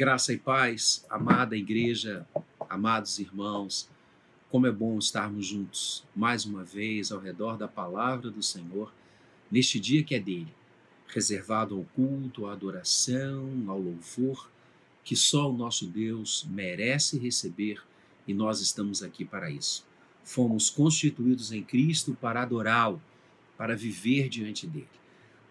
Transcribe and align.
Graça 0.00 0.32
e 0.32 0.38
paz, 0.38 1.04
amada 1.10 1.54
igreja, 1.54 2.26
amados 2.70 3.18
irmãos, 3.18 3.86
como 4.50 4.66
é 4.66 4.72
bom 4.72 4.98
estarmos 4.98 5.48
juntos 5.48 6.06
mais 6.16 6.46
uma 6.46 6.64
vez 6.64 7.12
ao 7.12 7.20
redor 7.20 7.58
da 7.58 7.68
palavra 7.68 8.30
do 8.30 8.42
Senhor, 8.42 8.90
neste 9.50 9.78
dia 9.78 10.02
que 10.02 10.14
é 10.14 10.18
dele, 10.18 10.54
reservado 11.06 11.76
ao 11.76 11.84
culto, 11.94 12.46
à 12.46 12.52
adoração, 12.54 13.46
ao 13.68 13.78
louvor, 13.78 14.48
que 15.04 15.14
só 15.14 15.50
o 15.50 15.54
nosso 15.54 15.86
Deus 15.86 16.46
merece 16.48 17.18
receber 17.18 17.82
e 18.26 18.32
nós 18.32 18.62
estamos 18.62 19.02
aqui 19.02 19.22
para 19.22 19.50
isso. 19.50 19.84
Fomos 20.24 20.70
constituídos 20.70 21.52
em 21.52 21.62
Cristo 21.62 22.16
para 22.18 22.40
adorá-lo, 22.40 23.02
para 23.54 23.76
viver 23.76 24.30
diante 24.30 24.66
dele. 24.66 24.88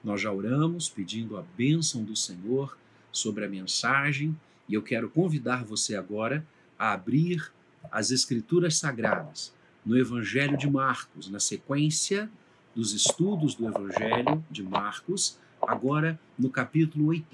Nós 0.04 0.20
já 0.20 0.34
oramos 0.34 0.90
pedindo 0.90 1.38
a 1.38 1.44
bênção 1.56 2.04
do 2.04 2.16
Senhor 2.16 2.79
sobre 3.12 3.46
a 3.46 3.50
mensagem 3.50 4.38
e 4.68 4.74
eu 4.74 4.84
quero 4.84 5.10
convidar 5.10 5.64
você 5.64 5.96
agora 5.96 6.46
a 6.78 6.94
abrir 6.94 7.52
as 7.92 8.12
Escrituras 8.12 8.78
Sagradas 8.78 9.54
no 9.86 9.98
Evangelho 9.98 10.58
de 10.58 10.70
Marcos, 10.70 11.30
na 11.30 11.40
sequência 11.40 12.30
dos 12.76 12.94
estudos 12.94 13.56
do 13.56 13.68
Evangelho 13.68 14.44
de 14.50 14.62
Marcos, 14.62 15.40
agora 15.62 16.20
no 16.38 16.50
capítulo 16.50 17.08
8, 17.08 17.26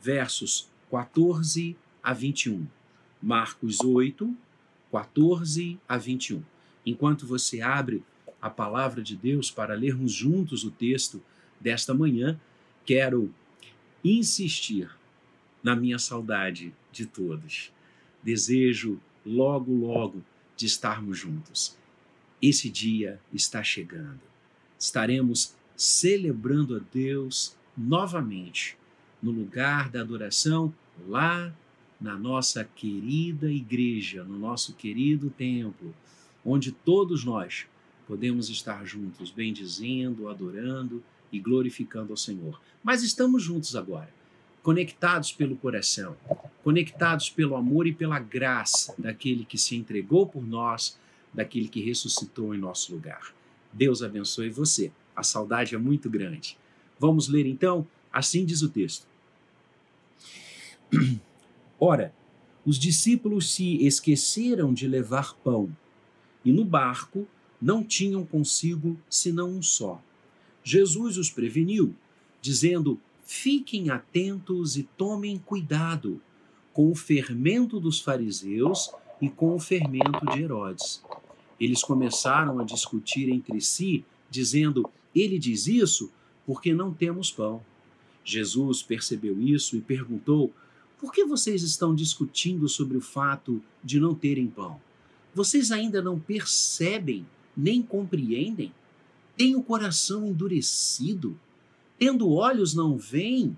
versos 0.00 0.68
14 0.90 1.76
a 2.02 2.12
21. 2.12 2.66
Marcos 3.22 3.80
8, 3.80 4.34
14 4.90 5.78
a 5.88 5.96
21. 5.98 6.42
Enquanto 6.86 7.26
você 7.26 7.60
abre 7.60 8.02
a 8.40 8.48
palavra 8.48 9.02
de 9.02 9.16
Deus 9.16 9.50
para 9.50 9.74
lermos 9.74 10.12
juntos 10.12 10.64
o 10.64 10.70
texto 10.70 11.22
desta 11.60 11.94
manhã, 11.94 12.38
quero 12.84 13.32
insistir 14.04 14.90
na 15.62 15.74
minha 15.74 15.98
saudade 15.98 16.74
de 16.92 17.06
todos. 17.06 17.72
Desejo 18.22 19.00
logo, 19.24 19.72
logo 19.72 20.22
de 20.56 20.66
estarmos 20.66 21.18
juntos. 21.18 21.76
Esse 22.40 22.68
dia 22.68 23.18
está 23.32 23.62
chegando. 23.62 24.20
Estaremos 24.78 25.54
celebrando 25.74 26.76
a 26.76 26.80
Deus 26.92 27.56
novamente 27.76 28.76
no 29.22 29.30
lugar 29.30 29.88
da 29.88 30.02
adoração, 30.02 30.72
lá 31.08 31.52
na 31.98 32.18
nossa 32.18 32.62
querida 32.62 33.50
igreja, 33.50 34.22
no 34.22 34.38
nosso 34.38 34.74
querido 34.74 35.30
templo, 35.30 35.94
onde 36.44 36.70
todos 36.70 37.24
nós 37.24 37.66
podemos 38.06 38.50
estar 38.50 38.84
juntos, 38.84 39.30
bendizendo, 39.30 40.28
adorando 40.28 41.02
e 41.34 41.40
glorificando 41.40 42.12
ao 42.12 42.16
Senhor. 42.16 42.60
Mas 42.82 43.02
estamos 43.02 43.42
juntos 43.42 43.74
agora, 43.76 44.08
conectados 44.62 45.32
pelo 45.32 45.56
coração, 45.56 46.16
conectados 46.62 47.28
pelo 47.30 47.56
amor 47.56 47.86
e 47.86 47.92
pela 47.92 48.18
graça 48.18 48.94
daquele 48.98 49.44
que 49.44 49.58
se 49.58 49.76
entregou 49.76 50.26
por 50.26 50.46
nós, 50.46 50.98
daquele 51.32 51.68
que 51.68 51.82
ressuscitou 51.82 52.54
em 52.54 52.58
nosso 52.58 52.92
lugar. 52.92 53.34
Deus 53.72 54.02
abençoe 54.02 54.48
você. 54.50 54.92
A 55.16 55.22
saudade 55.22 55.74
é 55.74 55.78
muito 55.78 56.08
grande. 56.08 56.56
Vamos 56.98 57.28
ler 57.28 57.46
então? 57.46 57.86
Assim 58.12 58.44
diz 58.44 58.62
o 58.62 58.68
texto. 58.68 59.06
Ora, 61.78 62.14
os 62.64 62.78
discípulos 62.78 63.52
se 63.52 63.84
esqueceram 63.84 64.72
de 64.72 64.88
levar 64.88 65.34
pão, 65.36 65.74
e 66.44 66.52
no 66.52 66.64
barco 66.64 67.26
não 67.60 67.82
tinham 67.82 68.24
consigo 68.24 68.96
senão 69.08 69.50
um 69.50 69.62
só. 69.62 70.02
Jesus 70.64 71.18
os 71.18 71.30
preveniu, 71.30 71.94
dizendo: 72.40 72.98
Fiquem 73.22 73.90
atentos 73.90 74.76
e 74.76 74.82
tomem 74.82 75.38
cuidado 75.38 76.20
com 76.72 76.90
o 76.90 76.94
fermento 76.94 77.78
dos 77.78 78.00
fariseus 78.00 78.90
e 79.20 79.28
com 79.28 79.54
o 79.54 79.60
fermento 79.60 80.26
de 80.32 80.42
Herodes. 80.42 81.02
Eles 81.60 81.82
começaram 81.84 82.58
a 82.58 82.64
discutir 82.64 83.28
entre 83.28 83.60
si, 83.60 84.04
dizendo: 84.30 84.90
Ele 85.14 85.38
diz 85.38 85.66
isso 85.66 86.10
porque 86.46 86.74
não 86.74 86.92
temos 86.92 87.30
pão. 87.30 87.62
Jesus 88.24 88.82
percebeu 88.82 89.38
isso 89.40 89.76
e 89.76 89.80
perguntou: 89.80 90.52
Por 90.98 91.12
que 91.12 91.24
vocês 91.24 91.62
estão 91.62 91.94
discutindo 91.94 92.68
sobre 92.68 92.96
o 92.96 93.02
fato 93.02 93.62
de 93.82 94.00
não 94.00 94.14
terem 94.14 94.46
pão? 94.46 94.80
Vocês 95.34 95.70
ainda 95.70 96.00
não 96.00 96.18
percebem 96.18 97.26
nem 97.56 97.82
compreendem? 97.82 98.72
Têm 99.36 99.56
o 99.56 99.62
coração 99.62 100.26
endurecido? 100.26 101.38
Tendo 101.98 102.30
olhos 102.30 102.74
não 102.74 102.96
veem? 102.96 103.56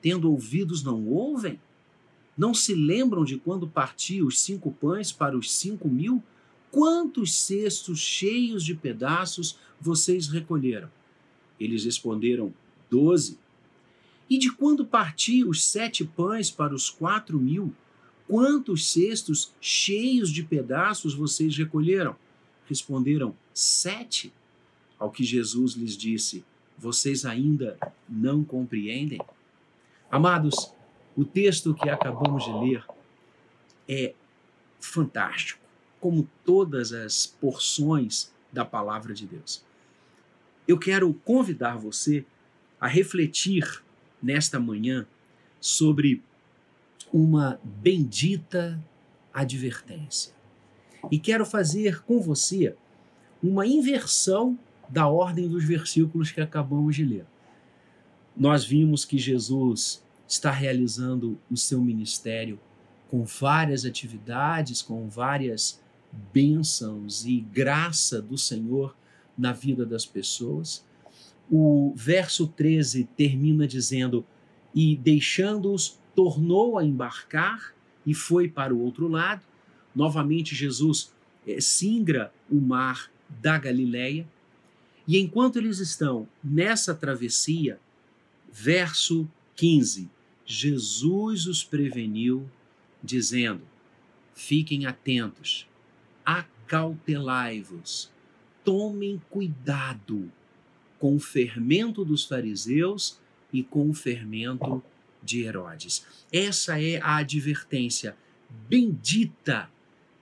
Tendo 0.00 0.30
ouvidos 0.30 0.82
não 0.82 1.06
ouvem? 1.06 1.58
Não 2.36 2.52
se 2.52 2.74
lembram 2.74 3.24
de 3.24 3.36
quando 3.36 3.68
parti 3.68 4.22
os 4.22 4.40
cinco 4.40 4.72
pães 4.72 5.12
para 5.12 5.36
os 5.36 5.54
cinco 5.54 5.88
mil? 5.88 6.22
Quantos 6.70 7.34
cestos 7.34 8.00
cheios 8.00 8.64
de 8.64 8.74
pedaços 8.74 9.58
vocês 9.80 10.28
recolheram? 10.28 10.90
Eles 11.58 11.84
responderam: 11.84 12.52
Doze. 12.90 13.38
E 14.28 14.38
de 14.38 14.50
quando 14.50 14.84
parti 14.84 15.44
os 15.44 15.62
sete 15.64 16.04
pães 16.04 16.50
para 16.50 16.74
os 16.74 16.90
quatro 16.90 17.38
mil? 17.38 17.74
Quantos 18.26 18.90
cestos 18.90 19.52
cheios 19.60 20.30
de 20.30 20.42
pedaços 20.42 21.14
vocês 21.14 21.56
recolheram? 21.56 22.16
Responderam: 22.66 23.36
Sete. 23.52 24.32
Ao 25.04 25.10
que 25.10 25.22
Jesus 25.22 25.74
lhes 25.74 25.98
disse: 25.98 26.42
Vocês 26.78 27.26
ainda 27.26 27.76
não 28.08 28.42
compreendem? 28.42 29.20
Amados, 30.10 30.72
o 31.14 31.26
texto 31.26 31.74
que 31.74 31.90
acabamos 31.90 32.44
de 32.44 32.52
ler 32.54 32.82
é 33.86 34.14
fantástico, 34.80 35.60
como 36.00 36.26
todas 36.42 36.90
as 36.94 37.26
porções 37.26 38.32
da 38.50 38.64
palavra 38.64 39.12
de 39.12 39.26
Deus. 39.26 39.62
Eu 40.66 40.78
quero 40.78 41.12
convidar 41.12 41.76
você 41.76 42.24
a 42.80 42.86
refletir 42.86 43.84
nesta 44.22 44.58
manhã 44.58 45.06
sobre 45.60 46.22
uma 47.12 47.60
bendita 47.62 48.82
advertência. 49.34 50.32
E 51.10 51.18
quero 51.18 51.44
fazer 51.44 52.02
com 52.04 52.22
você 52.22 52.74
uma 53.42 53.66
inversão 53.66 54.58
da 54.88 55.06
ordem 55.06 55.48
dos 55.48 55.64
versículos 55.64 56.30
que 56.30 56.40
acabamos 56.40 56.96
de 56.96 57.04
ler. 57.04 57.26
Nós 58.36 58.64
vimos 58.64 59.04
que 59.04 59.18
Jesus 59.18 60.04
está 60.26 60.50
realizando 60.50 61.38
o 61.50 61.56
seu 61.56 61.80
ministério 61.80 62.58
com 63.10 63.24
várias 63.24 63.84
atividades, 63.84 64.82
com 64.82 65.08
várias 65.08 65.80
bênçãos 66.32 67.24
e 67.24 67.40
graça 67.40 68.20
do 68.20 68.36
Senhor 68.36 68.96
na 69.36 69.52
vida 69.52 69.84
das 69.84 70.04
pessoas. 70.04 70.84
O 71.50 71.92
verso 71.94 72.46
13 72.46 73.04
termina 73.16 73.66
dizendo: 73.66 74.24
E 74.74 74.96
deixando-os, 74.96 75.98
tornou 76.14 76.78
a 76.78 76.84
embarcar 76.84 77.74
e 78.06 78.14
foi 78.14 78.48
para 78.48 78.74
o 78.74 78.80
outro 78.80 79.08
lado. 79.08 79.42
Novamente, 79.94 80.54
Jesus 80.54 81.12
é, 81.46 81.60
singra 81.60 82.32
o 82.50 82.56
mar 82.56 83.10
da 83.28 83.58
Galileia. 83.58 84.26
E 85.06 85.18
enquanto 85.18 85.56
eles 85.56 85.78
estão 85.78 86.26
nessa 86.42 86.94
travessia, 86.94 87.78
verso 88.50 89.28
15, 89.56 90.08
Jesus 90.46 91.46
os 91.46 91.62
preveniu, 91.62 92.48
dizendo: 93.02 93.62
Fiquem 94.34 94.86
atentos, 94.86 95.66
acautelai-vos, 96.24 98.10
tomem 98.64 99.20
cuidado 99.30 100.30
com 100.98 101.16
o 101.16 101.20
fermento 101.20 102.04
dos 102.04 102.24
fariseus 102.24 103.20
e 103.52 103.62
com 103.62 103.90
o 103.90 103.94
fermento 103.94 104.82
de 105.22 105.42
Herodes. 105.42 106.06
Essa 106.32 106.80
é 106.80 107.00
a 107.00 107.16
advertência 107.16 108.16
bendita 108.68 109.70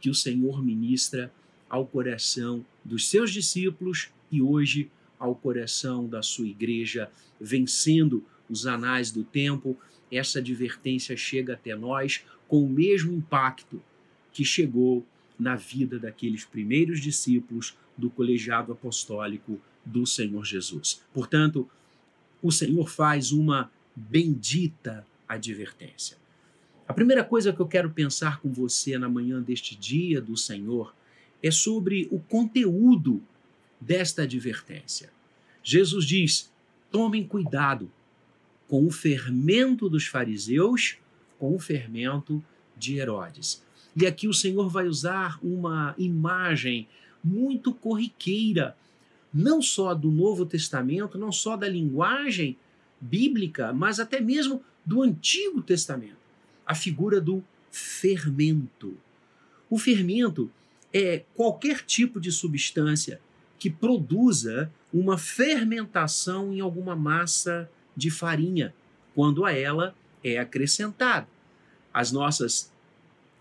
que 0.01 0.11
o 0.11 0.15
Senhor 0.15 0.63
ministra 0.63 1.33
ao 1.69 1.87
coração 1.87 2.65
dos 2.85 3.09
seus 3.09 3.33
discípulos 3.33 4.11
e 4.33 4.41
hoje 4.43 4.91
ao 5.19 5.37
coração 5.37 6.09
da 6.09 6.21
sua 6.21 6.49
igreja, 6.49 7.09
vencendo 7.41 8.25
os 8.51 8.67
anais 8.67 9.13
do 9.13 9.23
tempo. 9.23 9.79
Essa 10.11 10.41
advertência 10.41 11.17
chega 11.17 11.55
até 11.55 11.77
nós 11.77 12.25
com 12.49 12.65
o 12.65 12.69
mesmo 12.69 13.13
impacto 13.13 13.81
que 14.33 14.45
chegou 14.45 15.07
na 15.39 15.55
vida 15.55 15.99
daqueles 15.99 16.45
primeiros 16.45 17.01
discípulos 17.01 17.77
do 17.97 18.11
colegiado 18.11 18.73
apostólico 18.73 19.61
do 19.85 20.07
Senhor 20.07 20.45
Jesus. 20.45 21.03
Portanto, 21.13 21.69
o 22.43 22.51
Senhor 22.51 22.89
faz 22.89 23.31
uma 23.31 23.71
bendita 23.95 25.07
advertência. 25.29 26.17
A 26.87 26.93
primeira 26.93 27.23
coisa 27.23 27.53
que 27.53 27.61
eu 27.61 27.69
quero 27.69 27.91
pensar 27.91 28.41
com 28.41 28.53
você 28.53 28.99
na 28.99 29.09
manhã 29.09 29.41
deste 29.41 29.77
dia 29.77 30.21
do 30.21 30.37
Senhor 30.37 30.95
é 31.43 31.51
sobre 31.51 32.09
o 32.11 32.19
conteúdo 32.19 33.23
desta 33.83 34.23
advertência. 34.23 35.11
Jesus 35.63 36.05
diz: 36.05 36.51
tomem 36.91 37.27
cuidado 37.27 37.91
com 38.69 38.87
o 38.87 38.91
fermento 38.91 39.89
dos 39.89 40.07
fariseus, 40.07 40.97
com 41.39 41.55
o 41.55 41.59
fermento 41.59 42.43
de 42.77 42.99
Herodes. 42.99 43.63
E 43.95 44.07
aqui 44.07 44.27
o 44.27 44.35
Senhor 44.35 44.69
vai 44.69 44.87
usar 44.87 45.39
uma 45.43 45.95
imagem 45.99 46.89
muito 47.23 47.73
corriqueira, 47.75 48.77
não 49.33 49.61
só 49.61 49.95
do 49.95 50.11
Novo 50.11 50.47
Testamento, 50.47 51.19
não 51.19 51.31
só 51.31 51.57
da 51.57 51.69
linguagem 51.69 52.57
bíblica, 53.01 53.73
mas 53.73 54.01
até 54.01 54.21
mesmo 54.21 54.63
do 54.85 55.03
Antigo 55.03 55.63
Testamento. 55.63 56.23
A 56.65 56.75
figura 56.75 57.21
do 57.21 57.45
fermento. 57.71 58.97
O 59.69 59.79
fermento 59.79 60.51
é 60.93 61.25
qualquer 61.35 61.83
tipo 61.83 62.21
de 62.21 62.31
substância 62.31 63.21
que 63.63 63.71
produza 63.71 64.69
uma 64.93 65.17
fermentação 65.17 66.53
em 66.53 66.59
alguma 66.59 66.97
massa 66.97 67.71
de 67.97 68.11
farinha, 68.11 68.75
quando 69.15 69.45
a 69.45 69.53
ela 69.53 69.95
é 70.25 70.37
acrescentado. 70.37 71.29
As 71.95 72.11
nossas 72.11 72.73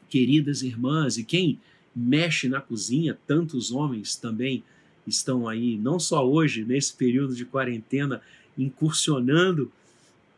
queridas 0.07 0.61
irmãs 0.61 1.17
e 1.17 1.23
quem 1.23 1.59
mexe 1.95 2.47
na 2.47 2.61
cozinha, 2.61 3.17
tantos 3.25 3.71
homens 3.71 4.15
também 4.15 4.63
estão 5.07 5.47
aí, 5.47 5.75
não 5.75 5.99
só 5.99 6.23
hoje, 6.23 6.63
nesse 6.63 6.93
período 6.93 7.33
de 7.33 7.43
quarentena, 7.43 8.21
incursionando 8.55 9.71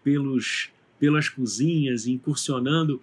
pelos, 0.02 0.70
pelas 0.98 1.28
cozinhas, 1.28 2.08
incursionando 2.08 3.02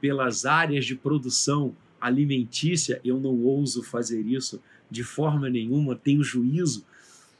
pelas 0.00 0.46
áreas 0.46 0.86
de 0.86 0.94
produção 0.94 1.76
alimentícia. 2.06 3.00
Eu 3.04 3.18
não 3.18 3.34
ouso 3.42 3.82
fazer 3.82 4.26
isso 4.26 4.62
de 4.90 5.02
forma 5.02 5.48
nenhuma, 5.48 5.96
tenho 5.96 6.22
juízo, 6.22 6.84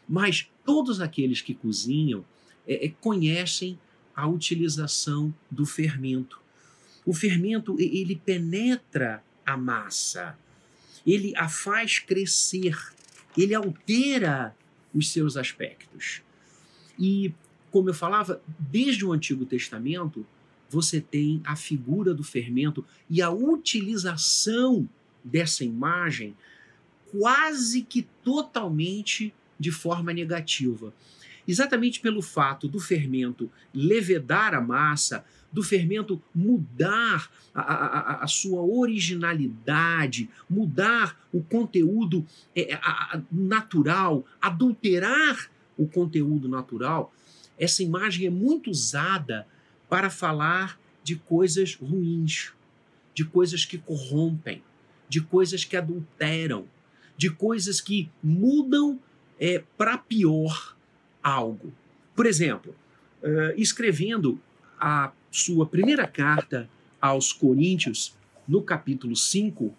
mas 0.09 0.51
todos 0.65 1.01
aqueles 1.01 1.43
que 1.43 1.55
cozinham 1.55 2.25
é, 2.67 2.87
é, 2.87 2.89
conhecem 3.01 3.79
a 4.17 4.27
utilização 4.27 5.35
do 5.51 5.67
fermento. 5.67 6.41
O 7.05 7.13
fermento 7.13 7.77
ele 7.79 8.17
penetra 8.17 9.23
a 9.45 9.57
massa, 9.57 10.37
ele 11.07 11.37
a 11.37 11.49
faz 11.49 11.99
crescer, 11.99 12.77
ele 13.37 13.55
altera 13.55 14.57
os 14.95 15.11
seus 15.11 15.37
aspectos. 15.37 16.23
E, 16.99 17.35
como 17.71 17.91
eu 17.91 17.95
falava, 17.95 18.41
desde 18.59 19.05
o 19.05 19.13
Antigo 19.13 19.45
Testamento, 19.45 20.27
você 20.75 21.01
tem 21.01 21.41
a 21.45 21.55
figura 21.55 22.13
do 22.13 22.25
fermento 22.25 22.85
e 23.09 23.23
a 23.23 23.31
utilização 23.31 24.89
dessa 25.23 25.65
imagem 25.65 26.37
quase 27.11 27.83
que 27.83 28.09
totalmente 28.25 29.33
de 29.59 29.71
forma 29.71 30.13
negativa. 30.13 30.93
Exatamente 31.47 32.01
pelo 32.01 32.21
fato 32.21 32.67
do 32.67 32.81
fermento 32.81 33.49
levedar 33.73 34.53
a 34.53 34.61
massa, 34.61 35.25
do 35.53 35.63
fermento 35.63 36.21
mudar 36.35 37.31
a, 37.55 37.61
a, 37.61 38.25
a 38.25 38.27
sua 38.27 38.63
originalidade, 38.63 40.29
mudar 40.51 41.25
o 41.33 41.41
conteúdo 41.41 42.27
é, 42.57 42.75
a, 42.83 43.23
natural, 43.31 44.25
adulterar 44.43 45.49
o 45.79 45.87
conteúdo 45.87 46.49
natural, 46.49 47.15
essa 47.57 47.83
imagem 47.83 48.27
é 48.27 48.31
muito 48.31 48.71
usada 48.71 49.47
para 49.89 50.11
falar 50.11 50.79
de 51.03 51.17
coisas 51.17 51.75
ruins, 51.75 52.53
de 53.15 53.25
coisas 53.25 53.65
que 53.65 53.79
corrompem, 53.79 54.63
de 55.09 55.21
coisas 55.21 55.65
que 55.65 55.77
adulteram, 55.77 56.67
de 57.17 57.31
coisas 57.31 57.81
que 57.81 58.11
mudam 58.23 58.99
é, 59.39 59.63
para 59.77 59.99
pior 59.99 60.77
algo. 61.23 61.73
Por 62.15 62.27
exemplo, 62.27 62.75
uh, 63.23 63.53
escrevendo 63.57 64.41
a 64.79 65.13
sua 65.31 65.67
primeira 65.67 66.07
carta 66.07 66.69
aos 67.01 67.33
Coríntios, 67.33 68.17
no 68.47 68.63
capítulo 68.63 69.17
5, 69.17 69.75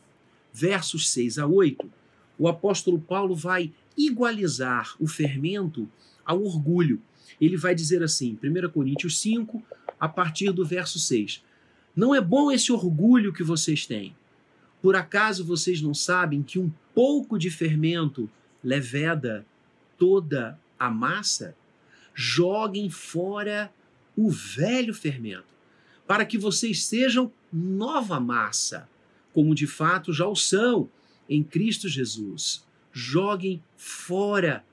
versos 0.53 1.09
6 1.09 1.39
a 1.39 1.47
8, 1.47 1.89
o 2.37 2.47
apóstolo 2.47 2.99
Paulo 2.99 3.35
vai 3.35 3.71
igualizar 3.97 4.95
o 4.99 5.07
fermento 5.07 5.89
ao 6.25 6.43
orgulho. 6.43 7.01
Ele 7.39 7.57
vai 7.57 7.75
dizer 7.75 8.03
assim, 8.03 8.37
1 8.43 8.69
Coríntios 8.69 9.19
5, 9.19 9.63
a 9.99 10.07
partir 10.07 10.51
do 10.51 10.65
verso 10.65 10.99
6. 10.99 11.43
Não 11.95 12.13
é 12.13 12.21
bom 12.21 12.51
esse 12.51 12.71
orgulho 12.71 13.33
que 13.33 13.43
vocês 13.43 13.85
têm. 13.85 14.15
Por 14.81 14.95
acaso 14.95 15.43
vocês 15.43 15.81
não 15.81 15.93
sabem 15.93 16.43
que 16.43 16.59
um 16.59 16.71
pouco 16.93 17.39
de 17.39 17.49
fermento 17.49 18.29
leveda 18.63 19.45
toda 19.97 20.59
a 20.77 20.89
massa? 20.89 21.55
Joguem 22.13 22.89
fora 22.89 23.71
o 24.15 24.29
velho 24.29 24.93
fermento, 24.93 25.47
para 26.07 26.25
que 26.25 26.37
vocês 26.37 26.85
sejam 26.85 27.31
nova 27.51 28.19
massa, 28.19 28.87
como 29.33 29.55
de 29.55 29.67
fato 29.67 30.13
já 30.13 30.27
o 30.27 30.35
são 30.35 30.89
em 31.29 31.43
Cristo 31.43 31.89
Jesus. 31.89 32.65
Joguem 32.91 33.61
fora 33.75 34.63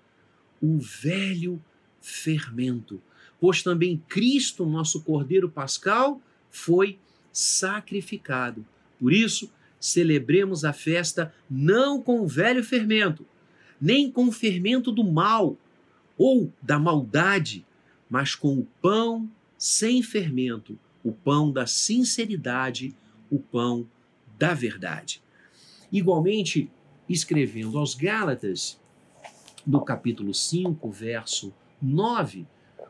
o 0.60 0.78
velho 0.78 1.62
fermento, 2.00 3.02
pois 3.42 3.60
também 3.60 4.00
Cristo, 4.08 4.64
nosso 4.64 5.02
Cordeiro 5.02 5.50
Pascal, 5.50 6.22
foi 6.48 7.00
sacrificado. 7.32 8.64
Por 9.00 9.12
isso, 9.12 9.50
celebremos 9.80 10.64
a 10.64 10.72
festa 10.72 11.34
não 11.50 12.00
com 12.00 12.20
o 12.20 12.28
velho 12.28 12.62
fermento, 12.62 13.26
nem 13.80 14.12
com 14.12 14.26
o 14.28 14.32
fermento 14.32 14.92
do 14.92 15.02
mal 15.02 15.58
ou 16.16 16.52
da 16.62 16.78
maldade, 16.78 17.66
mas 18.08 18.36
com 18.36 18.60
o 18.60 18.68
pão 18.80 19.28
sem 19.58 20.04
fermento, 20.04 20.78
o 21.02 21.10
pão 21.10 21.50
da 21.50 21.66
sinceridade, 21.66 22.94
o 23.28 23.40
pão 23.40 23.88
da 24.38 24.54
verdade. 24.54 25.20
Igualmente, 25.90 26.70
escrevendo 27.08 27.76
aos 27.76 27.96
Gálatas, 27.96 28.80
no 29.66 29.80
capítulo 29.80 30.32
5, 30.32 30.88
verso 30.92 31.52
9, 31.82 32.46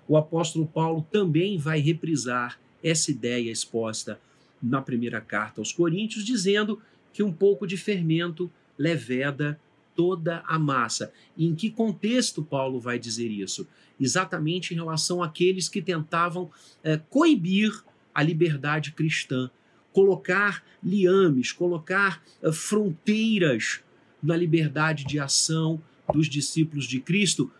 o 0.09 0.17
apóstolo 0.17 0.67
Paulo 0.67 1.07
também 1.11 1.59
vai 1.59 1.81
reprisar 1.81 2.59
essa 2.83 3.11
ideia 3.11 3.51
exposta 3.51 4.21
na 4.63 4.81
primeira 4.81 5.21
carta 5.21 5.61
aos 5.61 5.73
Coríntios, 5.73 6.25
dizendo 6.25 6.81
que 7.13 7.23
um 7.23 7.33
pouco 7.33 7.67
de 7.67 7.77
fermento 7.77 8.51
leveda 8.79 9.59
toda 9.95 10.43
a 10.47 10.59
massa. 10.59 11.13
E 11.37 11.47
em 11.47 11.55
que 11.55 11.71
contexto 11.71 12.43
Paulo 12.43 12.81
vai 12.81 12.99
dizer 12.99 13.29
isso? 13.29 13.67
Exatamente 14.01 14.73
em 14.73 14.77
relação 14.77 15.23
àqueles 15.23 15.69
que 15.69 15.83
tentavam 15.83 16.51
é, 16.83 16.97
coibir 16.97 17.73
a 18.15 18.23
liberdade 18.23 18.93
cristã, 18.93 19.51
colocar 19.93 20.65
liames, 20.82 21.53
colocar 21.53 22.23
é, 22.43 22.51
fronteiras 22.51 23.81
na 24.23 24.37
liberdade 24.37 25.05
de 25.05 25.19
ação 25.19 25.81
dos 26.13 26.29
discípulos 26.29 26.87
de 26.87 27.01
Cristo. 27.01 27.51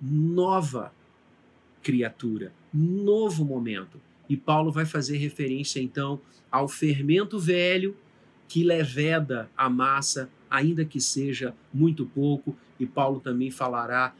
Nova 0.00 0.92
criatura, 1.82 2.52
novo 2.72 3.44
momento. 3.44 4.00
E 4.28 4.36
Paulo 4.36 4.70
vai 4.70 4.84
fazer 4.84 5.16
referência 5.16 5.80
então 5.80 6.20
ao 6.50 6.68
fermento 6.68 7.38
velho 7.38 7.96
que 8.48 8.64
leveda 8.64 9.50
a 9.56 9.70
massa, 9.70 10.28
ainda 10.50 10.84
que 10.84 11.00
seja 11.00 11.54
muito 11.72 12.04
pouco, 12.06 12.56
e 12.78 12.86
Paulo 12.86 13.20
também 13.20 13.50
falará 13.50 14.14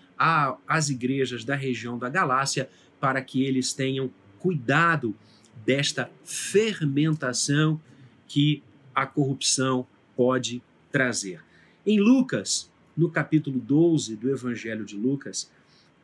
às 0.68 0.88
igrejas 0.88 1.44
da 1.44 1.54
região 1.54 1.98
da 1.98 2.08
Galácia 2.08 2.68
para 3.00 3.22
que 3.22 3.42
eles 3.42 3.72
tenham 3.72 4.10
cuidado 4.38 5.16
desta 5.64 6.10
fermentação 6.24 7.80
que 8.28 8.62
a 8.94 9.06
corrupção 9.06 9.86
pode 10.16 10.62
trazer. 10.92 11.42
Em 11.86 11.98
Lucas, 11.98 12.70
no 12.96 13.10
capítulo 13.10 13.58
12 13.58 14.16
do 14.16 14.30
Evangelho 14.30 14.84
de 14.84 14.96
Lucas, 14.96 15.50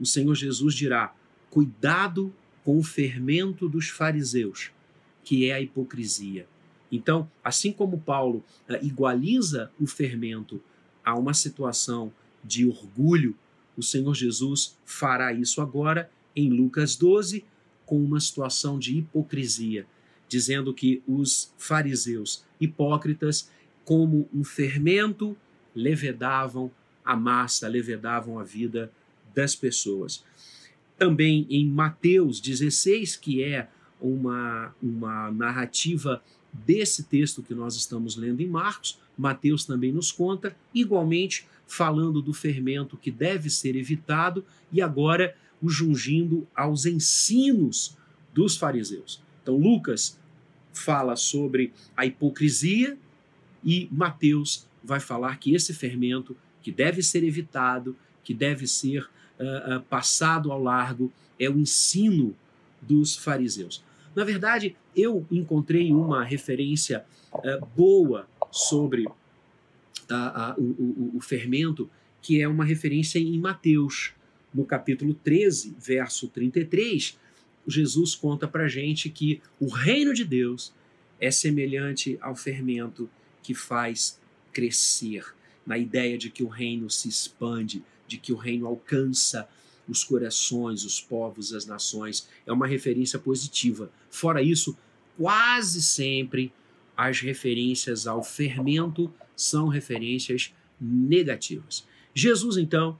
o 0.00 0.06
Senhor 0.06 0.34
Jesus 0.34 0.74
dirá: 0.74 1.14
Cuidado 1.50 2.32
com 2.64 2.78
o 2.78 2.82
fermento 2.82 3.68
dos 3.68 3.88
fariseus, 3.88 4.70
que 5.24 5.48
é 5.48 5.54
a 5.54 5.60
hipocrisia. 5.60 6.46
Então, 6.90 7.30
assim 7.42 7.72
como 7.72 8.00
Paulo 8.00 8.44
uh, 8.68 8.84
igualiza 8.84 9.70
o 9.80 9.86
fermento 9.86 10.60
a 11.04 11.14
uma 11.14 11.34
situação 11.34 12.12
de 12.42 12.66
orgulho, 12.66 13.36
o 13.76 13.82
Senhor 13.82 14.14
Jesus 14.14 14.76
fará 14.84 15.32
isso 15.32 15.60
agora 15.60 16.10
em 16.34 16.50
Lucas 16.50 16.96
12 16.96 17.44
com 17.84 18.02
uma 18.02 18.20
situação 18.20 18.78
de 18.78 18.98
hipocrisia, 18.98 19.86
dizendo 20.28 20.74
que 20.74 21.02
os 21.06 21.52
fariseus 21.56 22.44
hipócritas, 22.60 23.50
como 23.84 24.28
um 24.34 24.42
fermento, 24.42 25.36
levedavam 25.74 26.70
a 27.04 27.14
massa, 27.14 27.68
levedavam 27.68 28.38
a 28.38 28.42
vida 28.42 28.90
das 29.34 29.54
pessoas. 29.54 30.24
Também 30.98 31.46
em 31.50 31.66
Mateus 31.66 32.40
16, 32.40 33.16
que 33.16 33.42
é 33.42 33.68
uma, 34.00 34.74
uma 34.82 35.30
narrativa 35.30 36.22
desse 36.52 37.04
texto 37.04 37.42
que 37.42 37.54
nós 37.54 37.76
estamos 37.76 38.16
lendo 38.16 38.40
em 38.40 38.46
Marcos, 38.46 38.98
Mateus 39.16 39.64
também 39.64 39.92
nos 39.92 40.12
conta, 40.12 40.56
igualmente 40.74 41.46
falando 41.66 42.22
do 42.22 42.32
fermento 42.32 42.96
que 42.96 43.10
deve 43.10 43.50
ser 43.50 43.76
evitado 43.76 44.44
e 44.72 44.80
agora 44.80 45.36
o 45.60 45.68
jungindo 45.68 46.46
aos 46.54 46.86
ensinos 46.86 47.96
dos 48.32 48.56
fariseus. 48.56 49.22
Então, 49.42 49.56
Lucas 49.56 50.18
fala 50.72 51.16
sobre 51.16 51.72
a 51.96 52.04
hipocrisia 52.04 52.98
e 53.64 53.88
Mateus 53.90 54.66
vai 54.84 55.00
falar 55.00 55.38
que 55.38 55.54
esse 55.54 55.72
fermento, 55.74 56.36
que 56.62 56.70
deve 56.70 57.02
ser 57.02 57.24
evitado, 57.24 57.96
que 58.22 58.34
deve 58.34 58.66
ser 58.66 59.08
uh, 59.40 59.80
passado 59.82 60.50
ao 60.50 60.62
largo, 60.62 61.12
é 61.38 61.48
o 61.48 61.58
ensino 61.58 62.34
dos 62.80 63.16
fariseus. 63.16 63.82
Na 64.14 64.24
verdade, 64.24 64.76
eu 64.96 65.26
encontrei 65.30 65.92
uma 65.92 66.24
referência 66.24 67.04
uh, 67.32 67.66
boa 67.76 68.28
sobre 68.50 69.06
o, 69.06 70.62
o, 70.62 71.12
o 71.16 71.20
fermento, 71.20 71.90
que 72.22 72.40
é 72.40 72.48
uma 72.48 72.64
referência 72.64 73.18
em 73.18 73.38
Mateus, 73.38 74.12
no 74.54 74.64
capítulo 74.64 75.12
13, 75.12 75.76
verso 75.78 76.28
33, 76.28 77.18
Jesus 77.66 78.14
conta 78.14 78.46
para 78.46 78.68
gente 78.68 79.10
que 79.10 79.42
o 79.58 79.68
reino 79.68 80.14
de 80.14 80.24
Deus 80.24 80.72
é 81.20 81.30
semelhante 81.30 82.16
ao 82.20 82.36
fermento 82.36 83.10
que 83.42 83.54
faz 83.54 84.20
crescer, 84.52 85.24
na 85.66 85.76
ideia 85.76 86.16
de 86.16 86.30
que 86.30 86.42
o 86.42 86.48
reino 86.48 86.88
se 86.88 87.08
expande, 87.08 87.82
de 88.06 88.18
que 88.18 88.32
o 88.32 88.36
reino 88.36 88.66
alcança 88.66 89.48
os 89.88 90.02
corações, 90.02 90.84
os 90.84 91.00
povos, 91.00 91.52
as 91.52 91.66
nações. 91.66 92.28
É 92.46 92.52
uma 92.52 92.66
referência 92.66 93.18
positiva. 93.18 93.90
Fora 94.10 94.42
isso, 94.42 94.76
quase 95.16 95.82
sempre 95.82 96.52
as 96.96 97.20
referências 97.20 98.06
ao 98.06 98.22
fermento 98.22 99.12
são 99.36 99.68
referências 99.68 100.52
negativas. 100.80 101.86
Jesus, 102.14 102.56
então, 102.56 102.98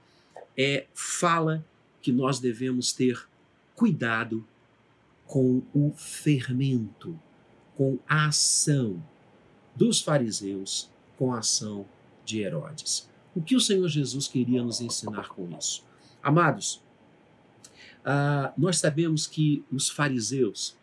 é, 0.57 0.87
fala 0.95 1.65
que 2.03 2.13
nós 2.13 2.39
devemos 2.39 2.93
ter 2.93 3.27
cuidado 3.75 4.47
com 5.27 5.63
o 5.75 5.93
fermento, 5.97 7.19
com 7.75 7.99
a 8.09 8.29
ação 8.29 9.03
dos 9.75 10.01
fariseus, 10.01 10.91
com 11.19 11.33
a 11.33 11.39
ação 11.39 11.87
de 12.25 12.41
Herodes. 12.41 13.09
O 13.37 13.43
que 13.43 13.55
o 13.55 13.61
Senhor 13.61 13.87
Jesus 13.87 14.27
queria 14.27 14.63
nos 14.63 14.81
ensinar 14.81 15.29
com 15.29 15.55
isso? 15.59 15.85
Amados, 16.23 16.83
uh, 18.01 18.51
nós 18.57 18.79
sabemos 18.79 19.27
que 19.27 19.63
os 19.71 19.91
fariseus 19.91 20.75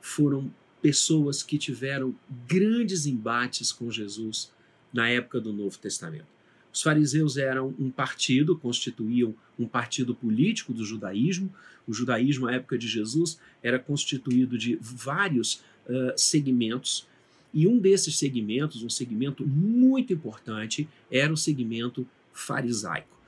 foram 0.00 0.52
pessoas 0.82 1.44
que 1.44 1.56
tiveram 1.56 2.12
grandes 2.48 3.06
embates 3.06 3.70
com 3.70 3.88
Jesus 3.88 4.52
na 4.92 5.08
época 5.10 5.40
do 5.40 5.52
Novo 5.52 5.78
Testamento. 5.78 6.26
Os 6.72 6.82
fariseus 6.82 7.36
eram 7.36 7.72
um 7.78 7.88
partido, 7.88 8.58
constituíam 8.58 9.32
um 9.56 9.66
partido 9.66 10.12
político 10.12 10.74
do 10.74 10.84
judaísmo. 10.84 11.54
O 11.86 11.92
judaísmo, 11.92 12.48
à 12.48 12.54
época 12.54 12.76
de 12.76 12.88
Jesus, 12.88 13.38
era 13.62 13.78
constituído 13.78 14.58
de 14.58 14.76
vários 14.80 15.62
uh, 15.86 16.12
segmentos. 16.16 17.06
E 17.52 17.66
um 17.66 17.78
desses 17.78 18.16
segmentos, 18.16 18.82
um 18.82 18.90
segmento 18.90 19.46
muito 19.46 20.12
importante, 20.12 20.88
era 21.10 21.32
o 21.32 21.36
segmento 21.36 22.06
farisaico. 22.32 23.18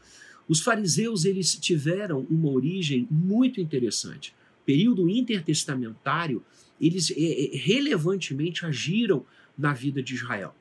Os 0.48 0.60
fariseus 0.60 1.24
eles 1.24 1.54
tiveram 1.54 2.26
uma 2.30 2.50
origem 2.50 3.06
muito 3.10 3.60
interessante. 3.60 4.34
Período 4.64 5.08
intertestamentário, 5.08 6.42
eles 6.80 7.10
é, 7.10 7.56
relevantemente 7.56 8.64
agiram 8.64 9.24
na 9.56 9.72
vida 9.72 10.02
de 10.02 10.14
Israel, 10.14 10.54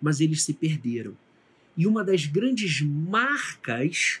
mas 0.00 0.20
eles 0.20 0.42
se 0.42 0.52
perderam 0.52 1.16
e 1.80 1.86
uma 1.86 2.04
das 2.04 2.26
grandes 2.26 2.82
marcas 2.82 4.20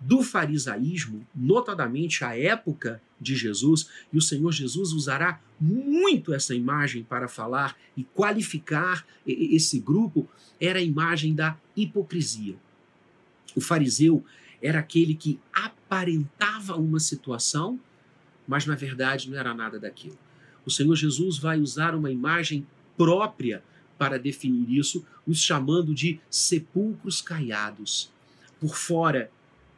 do 0.00 0.22
farisaísmo, 0.22 1.26
notadamente 1.34 2.24
a 2.24 2.34
época 2.34 3.02
de 3.20 3.36
Jesus, 3.36 3.88
e 4.12 4.16
o 4.16 4.22
Senhor 4.22 4.50
Jesus 4.50 4.92
usará 4.92 5.40
muito 5.60 6.32
essa 6.32 6.54
imagem 6.54 7.04
para 7.04 7.28
falar 7.28 7.76
e 7.96 8.02
qualificar 8.02 9.06
esse 9.26 9.78
grupo, 9.78 10.28
era 10.60 10.78
a 10.78 10.82
imagem 10.82 11.34
da 11.34 11.58
hipocrisia. 11.76 12.56
O 13.54 13.60
fariseu 13.60 14.24
era 14.62 14.78
aquele 14.78 15.14
que 15.14 15.38
aparentava 15.52 16.76
uma 16.76 17.00
situação, 17.00 17.78
mas 18.46 18.66
na 18.66 18.74
verdade 18.74 19.30
não 19.30 19.38
era 19.38 19.52
nada 19.52 19.78
daquilo. 19.78 20.18
O 20.64 20.70
Senhor 20.70 20.94
Jesus 20.94 21.38
vai 21.38 21.58
usar 21.58 21.94
uma 21.94 22.10
imagem 22.10 22.66
própria 22.96 23.62
para 23.98 24.18
definir 24.18 24.78
isso, 24.78 25.04
os 25.26 25.42
chamando 25.42 25.94
de 25.94 26.20
sepulcros 26.30 27.20
caiados. 27.20 28.10
Por 28.58 28.74
fora, 28.76 29.30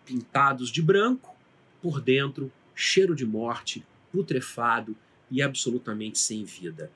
pintados 0.04 0.70
de 0.70 0.80
branco, 0.80 1.34
por 1.80 2.00
dentro, 2.00 2.52
cheiro 2.74 3.14
de 3.14 3.26
morte, 3.26 3.84
putrefado 4.10 4.96
e 5.30 5.42
absolutamente 5.42 6.18
sem 6.18 6.44
vida. 6.44 6.90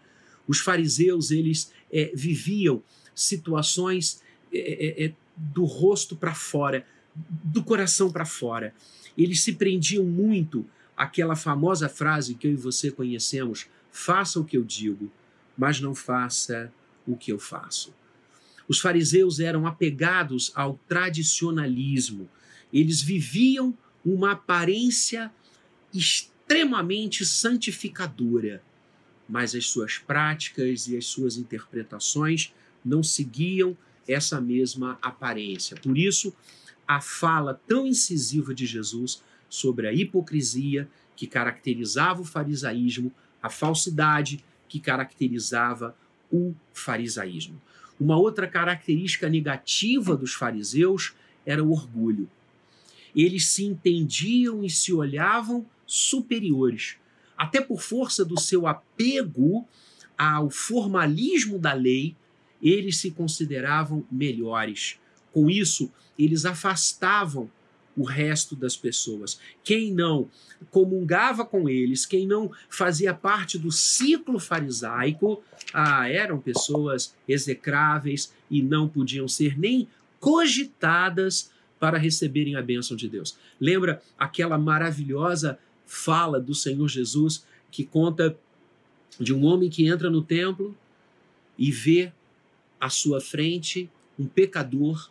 Os 0.46 0.60
fariseus, 0.60 1.30
eles 1.30 1.72
é, 1.92 2.12
viviam 2.14 2.82
situações 3.14 4.22
é, 4.52 5.04
é, 5.04 5.04
é 5.06 5.12
do 5.36 5.64
rosto 5.64 6.16
para 6.16 6.34
fora, 6.34 6.86
do 7.14 7.62
coração 7.62 8.10
para 8.10 8.24
fora. 8.24 8.74
Eles 9.16 9.42
se 9.42 9.54
prendiam 9.54 10.04
muito 10.04 10.64
àquela 10.96 11.34
famosa 11.34 11.88
frase 11.88 12.34
que 12.34 12.46
eu 12.46 12.52
e 12.52 12.56
você 12.56 12.90
conhecemos: 12.90 13.66
faça 13.90 14.38
o 14.38 14.44
que 14.44 14.56
eu 14.56 14.64
digo, 14.64 15.10
mas 15.56 15.80
não 15.80 15.94
faça 15.94 16.72
o 17.06 17.16
que 17.16 17.32
eu 17.32 17.38
faço. 17.38 17.94
Os 18.68 18.80
fariseus 18.80 19.38
eram 19.40 19.66
apegados 19.66 20.50
ao 20.54 20.78
tradicionalismo. 20.88 22.28
Eles 22.72 23.00
viviam 23.00 23.76
uma 24.04 24.32
aparência 24.32 25.32
extremamente 25.98 27.24
santificadora, 27.24 28.62
mas 29.28 29.54
as 29.54 29.66
suas 29.66 29.98
práticas 29.98 30.86
e 30.88 30.96
as 30.96 31.06
suas 31.06 31.36
interpretações 31.36 32.52
não 32.84 33.02
seguiam 33.02 33.76
essa 34.06 34.40
mesma 34.40 34.98
aparência. 35.02 35.76
Por 35.76 35.98
isso, 35.98 36.32
a 36.86 37.00
fala 37.00 37.60
tão 37.66 37.86
incisiva 37.86 38.54
de 38.54 38.64
Jesus 38.66 39.22
sobre 39.48 39.88
a 39.88 39.92
hipocrisia 39.92 40.88
que 41.16 41.26
caracterizava 41.26 42.20
o 42.20 42.24
farisaísmo, 42.24 43.12
a 43.42 43.50
falsidade 43.50 44.44
que 44.68 44.78
caracterizava 44.78 45.96
o 46.30 46.54
farisaísmo. 46.72 47.60
Uma 47.98 48.16
outra 48.16 48.46
característica 48.46 49.28
negativa 49.28 50.16
dos 50.16 50.34
fariseus 50.34 51.14
era 51.44 51.64
o 51.64 51.72
orgulho. 51.72 52.28
Eles 53.14 53.46
se 53.48 53.64
entendiam 53.64 54.62
e 54.62 54.68
se 54.68 54.92
olhavam 54.92 55.64
superiores, 55.86 56.96
até 57.36 57.60
por 57.60 57.80
força 57.80 58.24
do 58.24 58.38
seu 58.40 58.66
apego 58.66 59.66
ao 60.16 60.50
formalismo 60.50 61.58
da 61.58 61.72
lei, 61.72 62.16
eles 62.62 62.98
se 62.98 63.10
consideravam 63.10 64.04
melhores. 64.10 64.98
Com 65.32 65.50
isso, 65.50 65.92
eles 66.18 66.44
afastavam 66.46 67.50
o 67.96 68.04
resto 68.04 68.54
das 68.54 68.76
pessoas. 68.76 69.40
Quem 69.64 69.92
não 69.92 70.28
comungava 70.70 71.44
com 71.44 71.68
eles, 71.68 72.04
quem 72.04 72.26
não 72.26 72.50
fazia 72.68 73.14
parte 73.14 73.58
do 73.58 73.72
ciclo 73.72 74.38
farisaico, 74.38 75.42
ah, 75.72 76.08
eram 76.08 76.38
pessoas 76.38 77.14
execráveis 77.26 78.34
e 78.50 78.62
não 78.62 78.88
podiam 78.88 79.26
ser 79.26 79.58
nem 79.58 79.88
cogitadas 80.20 81.50
para 81.78 81.98
receberem 81.98 82.56
a 82.56 82.62
bênção 82.62 82.96
de 82.96 83.08
Deus. 83.08 83.38
Lembra 83.60 84.02
aquela 84.18 84.58
maravilhosa 84.58 85.58
fala 85.86 86.40
do 86.40 86.54
Senhor 86.54 86.88
Jesus 86.88 87.46
que 87.70 87.84
conta 87.84 88.36
de 89.18 89.32
um 89.32 89.44
homem 89.44 89.70
que 89.70 89.86
entra 89.86 90.10
no 90.10 90.22
templo 90.22 90.76
e 91.56 91.70
vê 91.70 92.12
à 92.80 92.90
sua 92.90 93.20
frente 93.20 93.88
um 94.18 94.26
pecador 94.26 95.10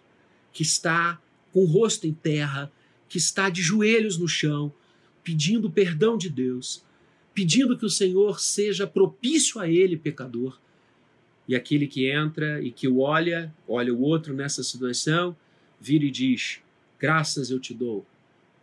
que 0.54 0.64
está 0.64 1.22
com 1.52 1.62
o 1.62 1.66
rosto 1.66 2.06
em 2.08 2.14
terra, 2.14 2.72
que 3.10 3.18
está 3.18 3.50
de 3.50 3.62
joelhos 3.62 4.18
no 4.18 4.28
chão, 4.28 4.72
pedindo 5.24 5.70
perdão 5.70 6.18
de 6.18 6.30
Deus, 6.30 6.84
pedindo 7.34 7.78
que 7.78 7.86
o 7.86 7.90
Senhor 7.90 8.40
seja 8.40 8.88
propício 8.88 9.60
a 9.60 9.68
ele, 9.68 9.98
pecador. 9.98 10.60
E 11.48 11.56
aquele 11.56 11.88
que 11.88 12.10
entra 12.10 12.62
e 12.62 12.72
que 12.72 12.88
o 12.88 13.00
olha, 13.00 13.54
olha 13.68 13.94
o 13.94 14.02
outro 14.02 14.34
nessa 14.34 14.64
situação, 14.64 15.36
vira 15.80 16.06
e 16.06 16.12
diz: 16.12 16.60
Graças 17.00 17.52
eu 17.52 17.60
te 17.60 17.74
dou, 17.74 18.06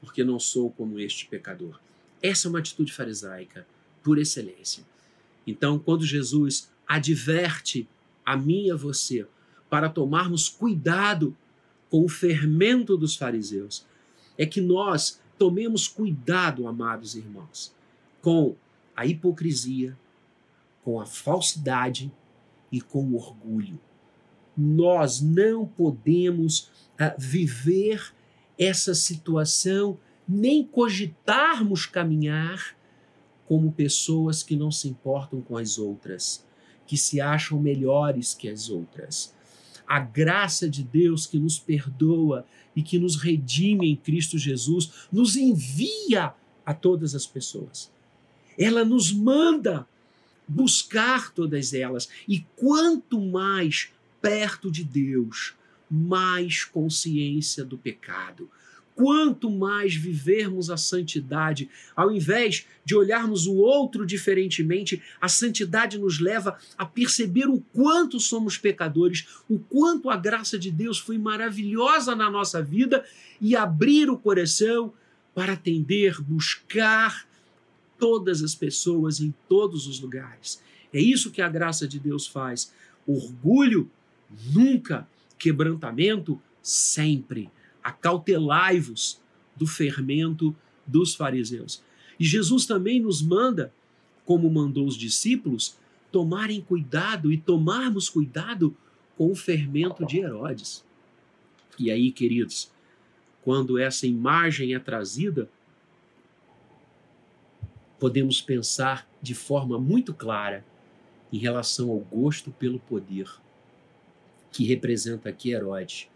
porque 0.00 0.24
não 0.24 0.38
sou 0.38 0.70
como 0.70 0.98
este 0.98 1.26
pecador. 1.26 1.81
Essa 2.22 2.46
é 2.46 2.50
uma 2.50 2.58
atitude 2.58 2.92
farisaica, 2.92 3.66
por 4.02 4.18
excelência. 4.18 4.84
Então, 5.46 5.78
quando 5.78 6.04
Jesus 6.04 6.70
adverte 6.86 7.88
a 8.24 8.36
mim 8.36 8.66
e 8.66 8.70
a 8.70 8.76
você 8.76 9.26
para 9.68 9.88
tomarmos 9.88 10.48
cuidado 10.48 11.36
com 11.90 12.04
o 12.04 12.08
fermento 12.08 12.96
dos 12.96 13.16
fariseus, 13.16 13.86
é 14.36 14.46
que 14.46 14.60
nós 14.60 15.20
tomemos 15.38 15.88
cuidado, 15.88 16.66
amados 16.66 17.14
irmãos, 17.14 17.74
com 18.20 18.54
a 18.94 19.06
hipocrisia, 19.06 19.96
com 20.84 21.00
a 21.00 21.06
falsidade 21.06 22.12
e 22.70 22.80
com 22.80 23.04
o 23.04 23.16
orgulho. 23.16 23.78
Nós 24.56 25.20
não 25.20 25.66
podemos 25.66 26.70
uh, 27.00 27.14
viver 27.18 28.12
essa 28.58 28.94
situação, 28.94 29.98
nem 30.28 30.64
cogitarmos 30.64 31.86
caminhar 31.86 32.76
como 33.46 33.72
pessoas 33.72 34.42
que 34.42 34.56
não 34.56 34.70
se 34.70 34.88
importam 34.88 35.40
com 35.40 35.56
as 35.56 35.78
outras, 35.78 36.44
que 36.86 36.96
se 36.96 37.20
acham 37.20 37.60
melhores 37.60 38.34
que 38.34 38.48
as 38.48 38.68
outras. 38.70 39.34
A 39.86 39.98
graça 39.98 40.68
de 40.68 40.82
Deus 40.82 41.26
que 41.26 41.38
nos 41.38 41.58
perdoa 41.58 42.46
e 42.74 42.82
que 42.82 42.98
nos 42.98 43.16
redime 43.16 43.90
em 43.90 43.96
Cristo 43.96 44.38
Jesus 44.38 45.08
nos 45.12 45.36
envia 45.36 46.32
a 46.64 46.72
todas 46.72 47.14
as 47.14 47.26
pessoas. 47.26 47.90
Ela 48.56 48.84
nos 48.84 49.12
manda 49.12 49.86
buscar 50.46 51.32
todas 51.32 51.72
elas. 51.72 52.08
E 52.28 52.40
quanto 52.56 53.20
mais 53.20 53.90
perto 54.20 54.70
de 54.70 54.84
Deus, 54.84 55.54
mais 55.90 56.64
consciência 56.64 57.64
do 57.64 57.76
pecado. 57.76 58.50
Quanto 58.94 59.50
mais 59.50 59.94
vivermos 59.94 60.70
a 60.70 60.76
santidade, 60.76 61.70
ao 61.96 62.10
invés 62.10 62.66
de 62.84 62.94
olharmos 62.94 63.46
o 63.46 63.54
outro 63.54 64.04
diferentemente, 64.04 65.02
a 65.20 65.28
santidade 65.28 65.98
nos 65.98 66.20
leva 66.20 66.58
a 66.76 66.84
perceber 66.84 67.48
o 67.48 67.60
quanto 67.72 68.20
somos 68.20 68.58
pecadores, 68.58 69.26
o 69.48 69.58
quanto 69.58 70.10
a 70.10 70.16
graça 70.16 70.58
de 70.58 70.70
Deus 70.70 70.98
foi 70.98 71.16
maravilhosa 71.16 72.14
na 72.14 72.30
nossa 72.30 72.62
vida 72.62 73.04
e 73.40 73.56
abrir 73.56 74.10
o 74.10 74.18
coração 74.18 74.92
para 75.34 75.54
atender, 75.54 76.20
buscar 76.20 77.26
todas 77.98 78.42
as 78.42 78.54
pessoas 78.54 79.20
em 79.20 79.32
todos 79.48 79.86
os 79.86 80.00
lugares. 80.00 80.60
É 80.92 81.00
isso 81.00 81.30
que 81.30 81.40
a 81.40 81.48
graça 81.48 81.88
de 81.88 81.98
Deus 81.98 82.26
faz. 82.26 82.72
Orgulho 83.06 83.90
nunca, 84.52 85.08
quebrantamento 85.38 86.40
sempre. 86.60 87.50
Acautelai-vos 87.82 89.20
do 89.56 89.66
fermento 89.66 90.54
dos 90.86 91.14
fariseus. 91.14 91.82
E 92.18 92.24
Jesus 92.24 92.66
também 92.66 93.00
nos 93.00 93.22
manda, 93.22 93.72
como 94.24 94.50
mandou 94.50 94.86
os 94.86 94.96
discípulos, 94.96 95.76
tomarem 96.10 96.60
cuidado 96.60 97.32
e 97.32 97.38
tomarmos 97.38 98.08
cuidado 98.08 98.76
com 99.16 99.30
o 99.30 99.34
fermento 99.34 100.04
de 100.04 100.18
Herodes. 100.18 100.84
E 101.78 101.90
aí, 101.90 102.12
queridos, 102.12 102.70
quando 103.42 103.78
essa 103.78 104.06
imagem 104.06 104.74
é 104.74 104.78
trazida, 104.78 105.48
podemos 107.98 108.40
pensar 108.40 109.08
de 109.20 109.34
forma 109.34 109.78
muito 109.78 110.12
clara 110.12 110.64
em 111.32 111.38
relação 111.38 111.90
ao 111.90 111.98
gosto 111.98 112.50
pelo 112.50 112.78
poder, 112.78 113.28
que 114.50 114.64
representa 114.64 115.30
aqui 115.30 115.52
Herodes, 115.52 116.08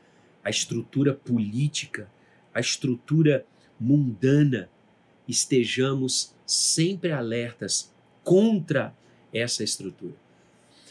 a 0.46 0.48
estrutura 0.48 1.12
política, 1.12 2.08
a 2.54 2.60
estrutura 2.60 3.44
mundana, 3.80 4.70
estejamos 5.26 6.36
sempre 6.46 7.10
alertas 7.10 7.92
contra 8.22 8.96
essa 9.34 9.64
estrutura. 9.64 10.14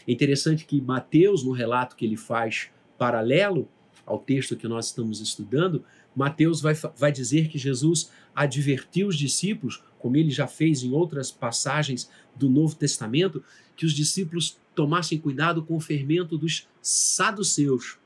É 0.06 0.12
interessante 0.12 0.66
que 0.66 0.78
Mateus, 0.78 1.42
no 1.42 1.52
relato 1.52 1.96
que 1.96 2.04
ele 2.04 2.18
faz 2.18 2.68
paralelo 2.98 3.66
ao 4.04 4.18
texto 4.18 4.56
que 4.56 4.68
nós 4.68 4.88
estamos 4.88 5.22
estudando, 5.22 5.82
Mateus 6.14 6.60
vai, 6.60 6.74
vai 6.74 7.10
dizer 7.10 7.48
que 7.48 7.56
Jesus 7.56 8.12
advertiu 8.34 9.08
os 9.08 9.16
discípulos 9.16 9.82
como 9.98 10.18
ele 10.18 10.30
já 10.30 10.46
fez 10.46 10.82
em 10.82 10.92
outras 10.92 11.30
passagens 11.30 12.10
do 12.34 12.50
Novo 12.50 12.74
Testamento, 12.74 13.42
que 13.74 13.86
os 13.86 13.94
discípulos 13.94 14.58
tomassem 14.74 15.18
cuidado 15.18 15.64
com 15.64 15.76
o 15.76 15.80
fermento 15.80 16.36
dos 16.36 16.68
saduceus. 16.82 17.96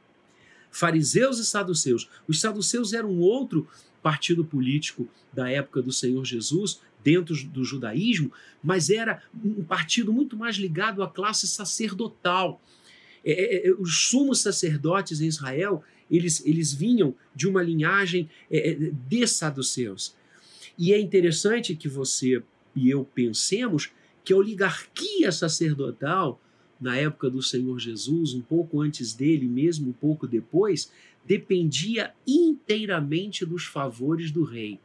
Fariseus 0.71 1.39
e 1.39 1.45
saduceus. 1.45 2.09
Os 2.27 2.41
saduceus 2.41 2.93
eram 2.93 3.19
outro 3.19 3.69
partido 4.03 4.45
político 4.45 5.09
da 5.33 5.51
época 5.51 5.83
do 5.83 5.93
Senhor 5.93 6.25
Jesus, 6.25 6.81
dentro 7.03 7.35
do 7.49 7.65
judaísmo, 7.65 8.33
mas 8.63 8.91
era 8.91 9.23
um 9.45 9.65
partido 9.65 10.13
muito 10.13 10.37
mais 10.37 10.57
ligado 10.57 11.03
à 11.03 11.09
classe 11.09 11.47
sacerdotal. 11.47 12.61
É, 13.25 13.67
é, 13.67 13.69
é 13.69 13.73
os 13.73 14.09
sumos 14.09 14.41
sacerdotes 14.41 15.21
em 15.21 15.27
Israel, 15.27 15.83
eles, 16.11 16.45
eles 16.45 16.73
vinham 16.73 17.15
de 17.35 17.49
uma 17.49 17.63
linhagem 17.63 18.29
é, 18.51 18.71
é 18.71 18.75
de 19.09 19.27
saduceus. 19.27 20.15
E 20.79 20.93
é 20.93 21.01
interessante 21.01 21.77
que 21.77 21.89
você 21.89 22.43
e 22.75 22.89
eu 22.91 23.05
pensemos 23.05 23.91
que 24.25 24.33
a 24.33 24.37
oligarquia 24.37 25.33
sacerdotal, 25.33 26.41
na 26.81 26.97
época 26.97 27.29
do 27.29 27.43
Senhor 27.43 27.79
Jesus, 27.79 28.33
um 28.33 28.41
pouco 28.41 28.81
antes 28.81 29.13
dele, 29.13 29.47
mesmo 29.47 29.91
um 29.91 29.93
pouco 29.93 30.27
depois, 30.27 30.91
dependia 31.25 32.15
inteiramente 32.27 33.45
dos 33.45 33.65
favores 33.65 34.31
do 34.31 34.43
rei, 34.43 34.81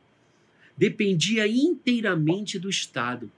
dependia 0.77 1.47
inteiramente 1.47 2.59
do 2.59 2.69
Estado. 2.69 3.31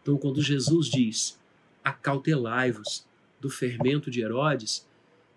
Então, 0.00 0.16
quando 0.16 0.42
Jesus 0.42 0.88
diz: 0.88 1.38
acautelai-vos 1.84 3.04
do 3.40 3.50
fermento 3.50 4.10
de 4.10 4.22
Herodes, 4.22 4.86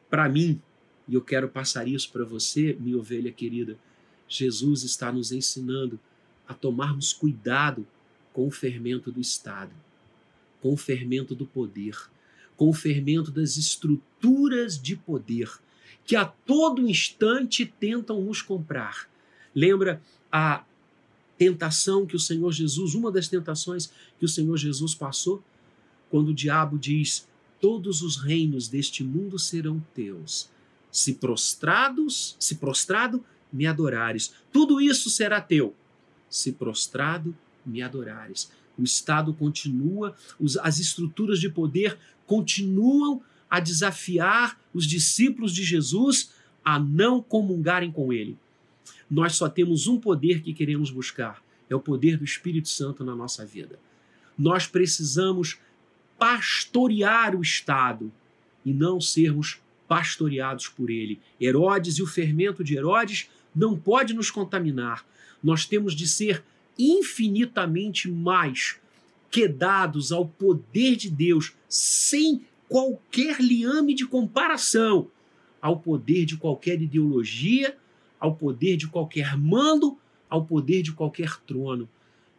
para 0.09 0.29
mim, 0.29 0.61
e 1.07 1.15
eu 1.15 1.21
quero 1.21 1.49
passar 1.49 1.87
isso 1.87 2.11
para 2.11 2.23
você, 2.23 2.77
minha 2.79 2.97
ovelha 2.97 3.31
querida, 3.31 3.77
Jesus 4.27 4.83
está 4.83 5.11
nos 5.11 5.31
ensinando 5.31 5.99
a 6.47 6.53
tomarmos 6.53 7.13
cuidado 7.13 7.85
com 8.31 8.47
o 8.47 8.51
fermento 8.51 9.11
do 9.11 9.19
Estado, 9.19 9.71
com 10.61 10.73
o 10.73 10.77
fermento 10.77 11.33
do 11.35 11.45
poder, 11.45 11.97
com 12.55 12.69
o 12.69 12.73
fermento 12.73 13.31
das 13.31 13.57
estruturas 13.57 14.81
de 14.81 14.95
poder 14.95 15.49
que 16.05 16.15
a 16.15 16.25
todo 16.25 16.87
instante 16.87 17.65
tentam 17.65 18.21
nos 18.21 18.41
comprar. 18.41 19.07
Lembra 19.53 20.01
a 20.31 20.63
tentação 21.37 22.05
que 22.05 22.15
o 22.15 22.19
Senhor 22.19 22.51
Jesus, 22.51 22.95
uma 22.95 23.11
das 23.11 23.27
tentações 23.27 23.91
que 24.17 24.25
o 24.25 24.27
Senhor 24.27 24.57
Jesus 24.57 24.95
passou, 24.95 25.43
quando 26.09 26.29
o 26.29 26.33
diabo 26.33 26.77
diz: 26.77 27.27
Todos 27.61 28.01
os 28.01 28.17
reinos 28.17 28.67
deste 28.67 29.03
mundo 29.03 29.37
serão 29.37 29.79
teus. 29.93 30.49
Se 30.91 31.13
prostrados, 31.13 32.35
se 32.39 32.55
prostrado, 32.55 33.23
me 33.53 33.67
adorares. 33.67 34.33
Tudo 34.51 34.81
isso 34.81 35.09
será 35.09 35.39
teu, 35.39 35.75
se 36.29 36.53
prostrado 36.53 37.35
me 37.65 37.81
adorares. 37.81 38.51
O 38.79 38.83
Estado 38.83 39.33
continua, 39.33 40.15
as 40.61 40.79
estruturas 40.79 41.39
de 41.39 41.49
poder 41.49 41.97
continuam 42.25 43.21
a 43.49 43.59
desafiar 43.59 44.59
os 44.73 44.85
discípulos 44.85 45.53
de 45.53 45.63
Jesus 45.63 46.31
a 46.63 46.79
não 46.79 47.21
comungarem 47.21 47.91
com 47.91 48.13
ele. 48.13 48.37
Nós 49.09 49.35
só 49.35 49.49
temos 49.49 49.87
um 49.87 49.99
poder 49.99 50.41
que 50.41 50.53
queremos 50.53 50.91
buscar: 50.91 51.43
é 51.69 51.75
o 51.75 51.79
poder 51.79 52.17
do 52.17 52.23
Espírito 52.23 52.69
Santo 52.69 53.03
na 53.03 53.15
nossa 53.15 53.45
vida. 53.45 53.79
Nós 54.37 54.67
precisamos 54.67 55.57
pastorear 56.17 57.35
o 57.35 57.41
Estado 57.41 58.11
e 58.65 58.73
não 58.73 59.01
sermos 59.01 59.59
pastoreados 59.87 60.67
por 60.67 60.89
ele. 60.89 61.19
Herodes 61.41 61.97
e 61.97 62.03
o 62.03 62.07
fermento 62.07 62.63
de 62.63 62.75
Herodes 62.77 63.29
não 63.55 63.77
pode 63.77 64.13
nos 64.13 64.29
contaminar. 64.29 65.05
Nós 65.43 65.65
temos 65.65 65.95
de 65.95 66.07
ser 66.07 66.43
infinitamente 66.79 68.09
mais 68.09 68.79
quedados 69.29 70.11
ao 70.11 70.25
poder 70.25 70.95
de 70.95 71.09
Deus, 71.09 71.53
sem 71.67 72.41
qualquer 72.67 73.41
liame 73.41 73.93
de 73.93 74.07
comparação 74.07 75.11
ao 75.61 75.77
poder 75.77 76.25
de 76.25 76.37
qualquer 76.37 76.81
ideologia, 76.81 77.75
ao 78.19 78.35
poder 78.35 78.77
de 78.77 78.87
qualquer 78.87 79.37
mando, 79.37 79.97
ao 80.29 80.45
poder 80.45 80.81
de 80.81 80.91
qualquer 80.91 81.37
trono. 81.41 81.89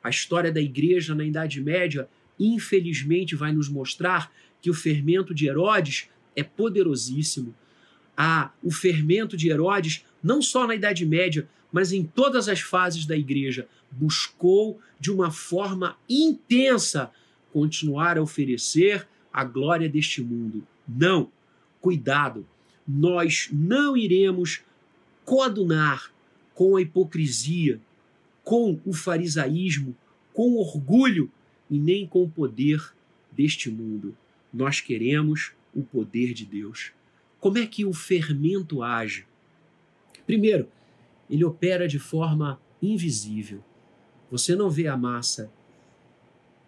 A 0.02 0.08
história 0.08 0.50
da 0.50 0.60
igreja 0.60 1.14
na 1.14 1.24
Idade 1.24 1.60
Média, 1.60 2.08
infelizmente, 2.38 3.36
vai 3.36 3.52
nos 3.52 3.68
mostrar 3.68 4.32
que 4.62 4.70
o 4.70 4.74
fermento 4.74 5.34
de 5.34 5.46
Herodes 5.46 6.08
é 6.34 6.42
poderosíssimo. 6.42 7.54
Ah, 8.16 8.52
o 8.62 8.70
fermento 8.70 9.36
de 9.36 9.50
Herodes 9.50 10.04
não 10.22 10.40
só 10.42 10.66
na 10.66 10.74
Idade 10.74 11.04
Média, 11.06 11.48
mas 11.72 11.92
em 11.92 12.04
todas 12.04 12.48
as 12.48 12.60
fases 12.60 13.06
da 13.06 13.16
igreja, 13.16 13.68
buscou 13.90 14.80
de 14.98 15.10
uma 15.10 15.30
forma 15.30 15.96
intensa 16.08 17.10
continuar 17.52 18.18
a 18.18 18.22
oferecer 18.22 19.06
a 19.32 19.44
glória 19.44 19.88
deste 19.88 20.22
mundo. 20.22 20.66
Não, 20.86 21.30
cuidado, 21.80 22.46
nós 22.86 23.48
não 23.52 23.96
iremos 23.96 24.62
coadunar 25.24 26.12
com 26.54 26.76
a 26.76 26.82
hipocrisia, 26.82 27.80
com 28.42 28.80
o 28.84 28.92
farisaísmo, 28.92 29.96
com 30.32 30.56
orgulho 30.56 31.30
e 31.70 31.78
nem 31.78 32.06
com 32.06 32.24
o 32.24 32.30
poder 32.30 32.92
deste 33.30 33.70
mundo. 33.70 34.16
Nós 34.52 34.80
queremos 34.80 35.52
o 35.74 35.82
poder 35.82 36.34
de 36.34 36.44
Deus. 36.44 36.92
Como 37.38 37.58
é 37.58 37.66
que 37.66 37.84
o 37.84 37.92
fermento 37.92 38.82
age? 38.82 39.24
Primeiro, 40.30 40.68
ele 41.28 41.44
opera 41.44 41.88
de 41.88 41.98
forma 41.98 42.60
invisível. 42.80 43.64
Você 44.30 44.54
não 44.54 44.70
vê 44.70 44.86
a 44.86 44.96
massa 44.96 45.50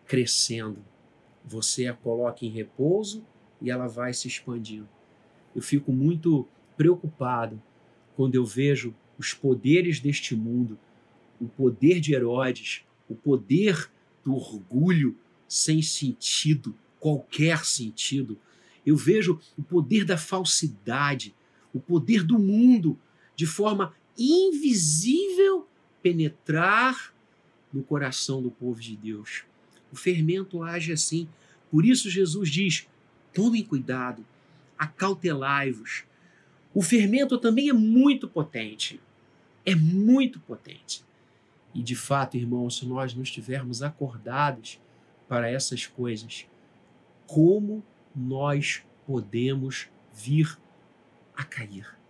crescendo. 0.05 0.85
Você 1.45 1.87
a 1.87 1.95
coloca 1.95 2.45
em 2.45 2.49
repouso 2.49 3.25
e 3.61 3.71
ela 3.71 3.87
vai 3.87 4.13
se 4.15 4.27
expandindo. 4.27 4.89
Eu 5.55 5.63
fico 5.63 5.93
muito 5.93 6.45
preocupado 6.77 7.63
quando 8.17 8.35
eu 8.35 8.45
vejo 8.45 8.93
os 9.17 9.33
poderes 9.33 10.01
deste 10.01 10.35
mundo, 10.35 10.77
o 11.41 11.47
poder 11.47 12.01
de 12.01 12.15
Herodes, 12.15 12.85
o 13.09 13.15
poder 13.15 13.89
do 14.25 14.35
orgulho 14.35 15.17
sem 15.47 15.81
sentido, 15.83 16.75
qualquer 16.99 17.65
sentido. 17.65 18.37
Eu 18.85 18.97
vejo 18.97 19.39
o 19.57 19.63
poder 19.63 20.05
da 20.05 20.19
falsidade, 20.19 21.33
o 21.73 21.79
poder 21.79 22.25
do 22.25 22.41
mundo, 22.41 22.99
de 23.43 23.47
forma 23.47 23.93
invisível, 24.17 25.67
penetrar 26.01 27.13
no 27.73 27.83
coração 27.83 28.41
do 28.41 28.53
povo 28.53 28.81
de 28.81 28.95
Deus. 28.95 29.43
O 29.91 29.97
fermento 29.97 30.63
age 30.63 30.93
assim. 30.93 31.29
Por 31.69 31.85
isso, 31.85 32.09
Jesus 32.09 32.49
diz: 32.49 32.87
tomem 33.35 33.65
cuidado, 33.65 34.25
acautelai-vos. 34.79 36.05
O 36.73 36.83
fermento 36.83 37.37
também 37.37 37.69
é 37.69 37.73
muito 37.73 38.29
potente. 38.29 39.01
É 39.67 39.75
muito 39.75 40.39
potente. 40.39 41.05
E 41.75 41.83
de 41.83 41.97
fato, 41.97 42.37
irmãos, 42.37 42.77
se 42.77 42.87
nós 42.87 43.13
não 43.13 43.25
estivermos 43.25 43.83
acordados 43.83 44.79
para 45.27 45.51
essas 45.51 45.85
coisas, 45.85 46.47
como 47.27 47.83
nós 48.15 48.85
podemos 49.05 49.89
vir 50.13 50.57
a 51.35 51.43
cair? 51.43 52.02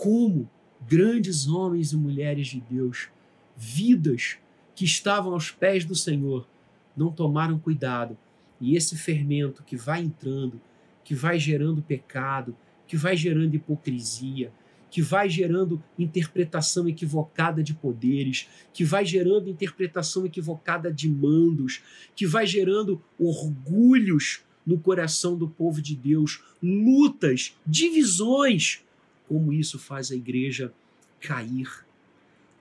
Como 0.00 0.48
grandes 0.88 1.46
homens 1.46 1.92
e 1.92 1.96
mulheres 1.96 2.46
de 2.46 2.58
Deus, 2.58 3.10
vidas 3.54 4.38
que 4.74 4.86
estavam 4.86 5.34
aos 5.34 5.50
pés 5.50 5.84
do 5.84 5.94
Senhor, 5.94 6.48
não 6.96 7.12
tomaram 7.12 7.58
cuidado 7.58 8.16
e 8.58 8.74
esse 8.74 8.96
fermento 8.96 9.62
que 9.62 9.76
vai 9.76 10.00
entrando, 10.00 10.58
que 11.04 11.14
vai 11.14 11.38
gerando 11.38 11.82
pecado, 11.82 12.56
que 12.86 12.96
vai 12.96 13.14
gerando 13.14 13.54
hipocrisia, 13.54 14.50
que 14.90 15.02
vai 15.02 15.28
gerando 15.28 15.84
interpretação 15.98 16.88
equivocada 16.88 17.62
de 17.62 17.74
poderes, 17.74 18.48
que 18.72 18.86
vai 18.86 19.04
gerando 19.04 19.50
interpretação 19.50 20.24
equivocada 20.24 20.90
de 20.90 21.10
mandos, 21.10 21.82
que 22.16 22.26
vai 22.26 22.46
gerando 22.46 23.02
orgulhos 23.18 24.40
no 24.66 24.78
coração 24.80 25.36
do 25.36 25.46
povo 25.46 25.82
de 25.82 25.94
Deus, 25.94 26.42
lutas, 26.62 27.54
divisões. 27.66 28.82
Como 29.30 29.52
isso 29.52 29.78
faz 29.78 30.10
a 30.10 30.16
igreja 30.16 30.74
cair, 31.20 31.86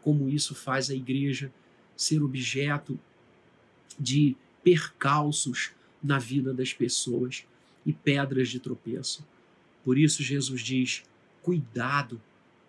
como 0.03 0.29
isso 0.29 0.53
faz 0.53 0.91
a 0.91 0.93
igreja 0.93 1.51
ser 1.97 2.21
objeto 2.21 2.99
de 3.99 4.35
percalços 4.63 5.71
na 6.01 6.19
vida 6.19 6.53
das 6.53 6.71
pessoas 6.71 7.43
e 7.83 7.91
pedras 7.91 8.49
de 8.49 8.59
tropeço. 8.59 9.27
Por 9.83 9.97
isso, 9.97 10.21
Jesus 10.21 10.61
diz: 10.61 11.03
cuidado, 11.41 12.21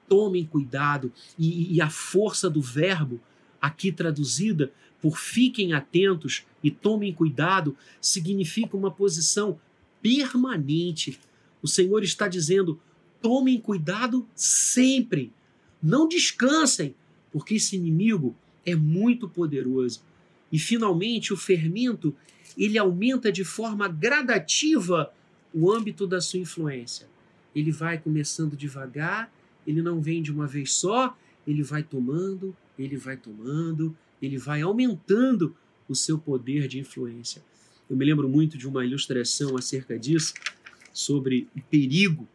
tomem 0.08 0.46
cuidado. 0.46 1.12
E, 1.38 1.74
e 1.74 1.82
a 1.82 1.90
força 1.90 2.48
do 2.48 2.62
verbo, 2.62 3.20
aqui 3.60 3.92
traduzida 3.92 4.72
por 4.98 5.18
fiquem 5.18 5.74
atentos 5.74 6.46
e 6.64 6.70
tomem 6.70 7.12
cuidado, 7.12 7.76
significa 8.00 8.78
uma 8.78 8.90
posição 8.90 9.60
permanente. 10.00 11.20
O 11.62 11.68
Senhor 11.68 12.02
está 12.02 12.26
dizendo: 12.28 12.80
tomem 13.20 13.60
cuidado 13.60 14.26
sempre, 14.34 15.32
não 15.82 16.08
descansem, 16.08 16.94
porque 17.32 17.54
esse 17.54 17.76
inimigo 17.76 18.34
é 18.64 18.74
muito 18.74 19.28
poderoso. 19.28 20.02
E 20.50 20.58
finalmente 20.58 21.32
o 21.32 21.36
fermento, 21.36 22.14
ele 22.56 22.76
aumenta 22.78 23.30
de 23.30 23.44
forma 23.44 23.88
gradativa 23.88 25.12
o 25.52 25.70
âmbito 25.70 26.06
da 26.06 26.20
sua 26.20 26.40
influência. 26.40 27.08
Ele 27.54 27.72
vai 27.72 27.98
começando 27.98 28.56
devagar, 28.56 29.32
ele 29.66 29.82
não 29.82 30.00
vem 30.00 30.22
de 30.22 30.32
uma 30.32 30.46
vez 30.46 30.72
só, 30.72 31.16
ele 31.46 31.62
vai 31.62 31.82
tomando, 31.82 32.56
ele 32.78 32.96
vai 32.96 33.16
tomando, 33.16 33.96
ele 34.20 34.38
vai 34.38 34.62
aumentando 34.62 35.54
o 35.88 35.94
seu 35.94 36.18
poder 36.18 36.68
de 36.68 36.78
influência. 36.78 37.42
Eu 37.88 37.96
me 37.96 38.04
lembro 38.04 38.28
muito 38.28 38.56
de 38.56 38.68
uma 38.68 38.84
ilustração 38.84 39.56
acerca 39.56 39.98
disso, 39.98 40.34
sobre 40.92 41.48
o 41.56 41.60
perigo 41.62 42.28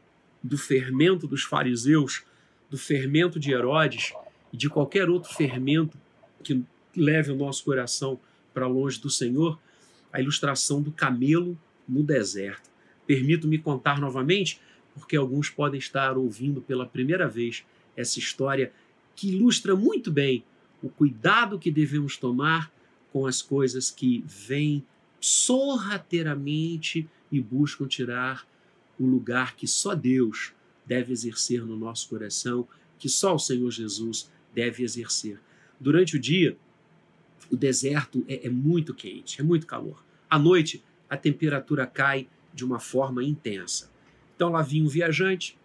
do 0.45 0.57
fermento 0.57 1.27
dos 1.27 1.43
fariseus, 1.43 2.23
do 2.69 2.77
fermento 2.77 3.39
de 3.39 3.51
Herodes 3.51 4.13
e 4.53 4.57
de 4.57 4.69
qualquer 4.69 5.09
outro 5.09 5.33
fermento 5.33 5.97
que 6.43 6.63
leve 6.95 7.31
o 7.31 7.35
nosso 7.35 7.63
coração 7.63 8.19
para 8.53 8.67
longe 8.67 8.99
do 8.99 9.09
Senhor, 9.09 9.59
a 10.13 10.21
ilustração 10.21 10.81
do 10.81 10.91
camelo 10.91 11.57
no 11.87 12.03
deserto. 12.03 12.69
Permito-me 13.07 13.57
contar 13.57 13.99
novamente, 13.99 14.61
porque 14.93 15.15
alguns 15.15 15.49
podem 15.49 15.79
estar 15.79 16.17
ouvindo 16.17 16.61
pela 16.61 16.85
primeira 16.85 17.27
vez 17.27 17.65
essa 17.97 18.19
história 18.19 18.71
que 19.15 19.29
ilustra 19.29 19.75
muito 19.75 20.11
bem 20.11 20.43
o 20.81 20.89
cuidado 20.89 21.57
que 21.57 21.71
devemos 21.71 22.17
tomar 22.17 22.71
com 23.11 23.25
as 23.25 23.41
coisas 23.41 23.89
que 23.89 24.23
vêm 24.27 24.85
sorrateiramente 25.19 27.09
e 27.31 27.41
buscam 27.41 27.87
tirar 27.87 28.45
o 28.99 29.05
lugar 29.05 29.55
que 29.55 29.67
só 29.67 29.93
Deus 29.93 30.53
deve 30.85 31.11
exercer 31.11 31.65
no 31.65 31.75
nosso 31.75 32.09
coração, 32.09 32.67
que 32.97 33.09
só 33.09 33.35
o 33.35 33.39
Senhor 33.39 33.69
Jesus 33.71 34.31
deve 34.53 34.83
exercer. 34.83 35.39
Durante 35.79 36.15
o 36.15 36.19
dia, 36.19 36.57
o 37.51 37.55
deserto 37.55 38.23
é, 38.27 38.47
é 38.47 38.49
muito 38.49 38.93
quente, 38.93 39.39
é 39.39 39.43
muito 39.43 39.67
calor. 39.67 40.03
À 40.29 40.39
noite, 40.39 40.83
a 41.09 41.17
temperatura 41.17 41.85
cai 41.85 42.27
de 42.53 42.63
uma 42.63 42.79
forma 42.79 43.23
intensa. 43.23 43.91
Então 44.35 44.49
lá 44.49 44.61
vinha 44.61 44.83
um 44.83 44.87
viajante, 44.87 45.57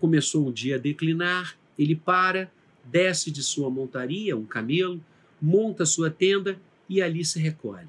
começou 0.00 0.48
o 0.48 0.52
dia 0.52 0.76
a 0.76 0.78
declinar, 0.78 1.56
ele 1.78 1.94
para, 1.94 2.50
desce 2.84 3.30
de 3.30 3.42
sua 3.42 3.70
montaria, 3.70 4.36
um 4.36 4.44
camelo, 4.44 5.02
monta 5.40 5.86
sua 5.86 6.10
tenda 6.10 6.60
e 6.88 7.00
ali 7.00 7.24
se 7.24 7.38
recolhe. 7.38 7.88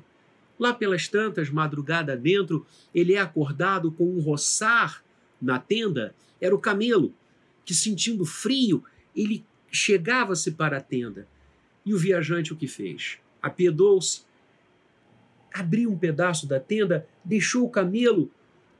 Lá 0.59 0.73
pelas 0.73 1.07
tantas, 1.07 1.49
madrugada 1.49 2.15
dentro, 2.15 2.65
ele 2.93 3.13
é 3.13 3.19
acordado 3.19 3.91
com 3.91 4.05
um 4.05 4.19
roçar 4.19 5.03
na 5.41 5.59
tenda. 5.59 6.15
Era 6.39 6.55
o 6.55 6.59
camelo, 6.59 7.13
que 7.65 7.73
sentindo 7.73 8.25
frio, 8.25 8.83
ele 9.15 9.45
chegava-se 9.71 10.51
para 10.51 10.77
a 10.77 10.81
tenda. 10.81 11.27
E 11.85 11.93
o 11.93 11.97
viajante 11.97 12.53
o 12.53 12.55
que 12.55 12.67
fez? 12.67 13.17
Apiedou-se, 13.41 14.21
abriu 15.53 15.91
um 15.91 15.97
pedaço 15.97 16.47
da 16.47 16.59
tenda, 16.59 17.07
deixou 17.23 17.65
o 17.65 17.69
camelo 17.69 18.31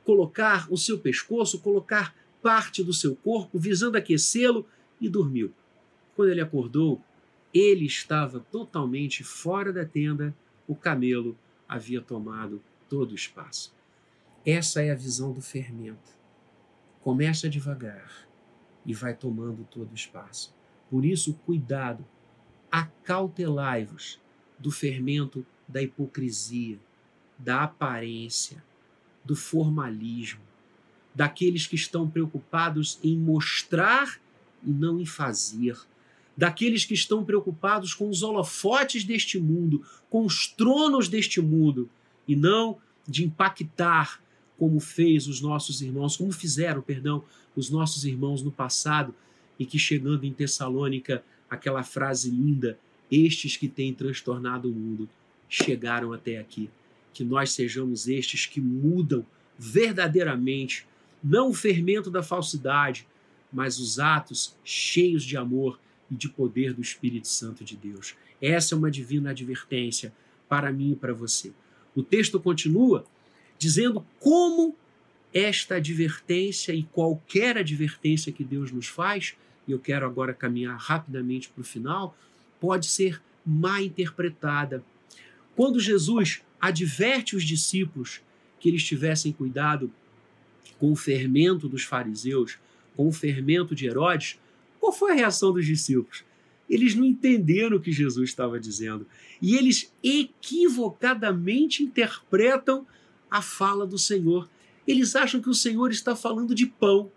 colocar 0.04 0.66
o 0.70 0.76
seu 0.76 0.98
pescoço, 0.98 1.60
colocar 1.60 2.14
parte 2.42 2.82
do 2.82 2.92
seu 2.92 3.16
corpo, 3.16 3.58
visando 3.58 3.96
aquecê-lo, 3.96 4.66
e 5.00 5.08
dormiu. 5.08 5.52
Quando 6.14 6.30
ele 6.30 6.40
acordou, 6.40 7.00
ele 7.52 7.84
estava 7.84 8.40
totalmente 8.40 9.24
fora 9.24 9.72
da 9.72 9.84
tenda, 9.84 10.34
o 10.66 10.74
camelo 10.74 11.36
havia 11.74 12.00
tomado 12.00 12.62
todo 12.88 13.12
o 13.12 13.16
espaço. 13.16 13.74
Essa 14.46 14.80
é 14.82 14.92
a 14.92 14.94
visão 14.94 15.32
do 15.32 15.40
fermento. 15.40 16.12
Começa 17.00 17.48
devagar 17.48 18.28
e 18.86 18.94
vai 18.94 19.12
tomando 19.12 19.64
todo 19.64 19.90
o 19.90 19.94
espaço. 19.94 20.54
Por 20.88 21.04
isso, 21.04 21.34
cuidado, 21.44 22.04
acautelai-vos 22.70 24.20
do 24.56 24.70
fermento 24.70 25.44
da 25.66 25.82
hipocrisia, 25.82 26.78
da 27.36 27.64
aparência, 27.64 28.62
do 29.24 29.34
formalismo, 29.34 30.42
daqueles 31.12 31.66
que 31.66 31.74
estão 31.74 32.08
preocupados 32.08 33.00
em 33.02 33.18
mostrar 33.18 34.20
e 34.62 34.70
não 34.70 35.00
em 35.00 35.06
fazer, 35.06 35.76
daqueles 36.36 36.84
que 36.84 36.94
estão 36.94 37.24
preocupados 37.24 37.94
com 37.94 38.08
os 38.08 38.22
holofotes 38.22 39.04
deste 39.04 39.38
mundo, 39.38 39.82
com 40.10 40.24
os 40.24 40.46
tronos 40.48 41.08
deste 41.08 41.40
mundo, 41.40 41.88
e 42.26 42.34
não 42.34 42.78
de 43.06 43.24
impactar 43.24 44.20
como 44.58 44.80
fez 44.80 45.26
os 45.26 45.40
nossos 45.40 45.82
irmãos, 45.82 46.16
como 46.16 46.32
fizeram, 46.32 46.80
perdão, 46.80 47.24
os 47.54 47.70
nossos 47.70 48.04
irmãos 48.04 48.42
no 48.42 48.50
passado, 48.50 49.14
e 49.58 49.66
que 49.66 49.78
chegando 49.78 50.24
em 50.24 50.32
Tessalônica, 50.32 51.24
aquela 51.48 51.82
frase 51.82 52.30
linda, 52.30 52.78
estes 53.10 53.56
que 53.56 53.68
têm 53.68 53.92
transtornado 53.92 54.68
o 54.68 54.72
mundo 54.72 55.08
chegaram 55.48 56.12
até 56.12 56.38
aqui. 56.38 56.68
Que 57.12 57.22
nós 57.22 57.52
sejamos 57.52 58.08
estes 58.08 58.46
que 58.46 58.60
mudam 58.60 59.24
verdadeiramente, 59.56 60.86
não 61.22 61.50
o 61.50 61.54
fermento 61.54 62.10
da 62.10 62.22
falsidade, 62.22 63.06
mas 63.52 63.78
os 63.78 64.00
atos 64.00 64.56
cheios 64.64 65.22
de 65.22 65.36
amor 65.36 65.78
e 66.14 66.16
de 66.16 66.28
poder 66.28 66.72
do 66.72 66.80
Espírito 66.80 67.28
Santo 67.28 67.64
de 67.64 67.76
Deus. 67.76 68.14
Essa 68.40 68.74
é 68.74 68.78
uma 68.78 68.90
divina 68.90 69.30
advertência 69.30 70.12
para 70.48 70.72
mim 70.72 70.92
e 70.92 70.96
para 70.96 71.12
você. 71.12 71.52
O 71.94 72.02
texto 72.02 72.40
continua 72.40 73.04
dizendo 73.58 74.04
como 74.20 74.76
esta 75.32 75.76
advertência 75.76 76.72
e 76.72 76.84
qualquer 76.84 77.58
advertência 77.58 78.32
que 78.32 78.44
Deus 78.44 78.70
nos 78.70 78.86
faz, 78.86 79.34
e 79.66 79.72
eu 79.72 79.78
quero 79.78 80.06
agora 80.06 80.32
caminhar 80.32 80.76
rapidamente 80.78 81.48
para 81.48 81.62
o 81.62 81.64
final, 81.64 82.16
pode 82.60 82.86
ser 82.86 83.20
mal 83.44 83.80
interpretada. 83.80 84.84
Quando 85.56 85.80
Jesus 85.80 86.42
adverte 86.60 87.34
os 87.36 87.44
discípulos 87.44 88.20
que 88.60 88.68
eles 88.68 88.84
tivessem 88.84 89.32
cuidado 89.32 89.90
com 90.78 90.92
o 90.92 90.96
fermento 90.96 91.68
dos 91.68 91.82
fariseus, 91.82 92.58
com 92.96 93.08
o 93.08 93.12
fermento 93.12 93.74
de 93.74 93.86
Herodes, 93.86 94.38
qual 94.84 94.92
foi 94.92 95.12
a 95.12 95.14
reação 95.14 95.50
dos 95.50 95.64
discípulos? 95.64 96.24
Eles 96.68 96.94
não 96.94 97.06
entenderam 97.06 97.78
o 97.78 97.80
que 97.80 97.90
Jesus 97.90 98.28
estava 98.28 98.60
dizendo. 98.60 99.06
E 99.40 99.56
eles 99.56 99.90
equivocadamente 100.02 101.82
interpretam 101.82 102.86
a 103.30 103.40
fala 103.40 103.86
do 103.86 103.96
Senhor. 103.96 104.46
Eles 104.86 105.16
acham 105.16 105.40
que 105.40 105.48
o 105.48 105.54
Senhor 105.54 105.90
está 105.90 106.14
falando 106.14 106.54
de 106.54 106.66
pão, 106.66 107.10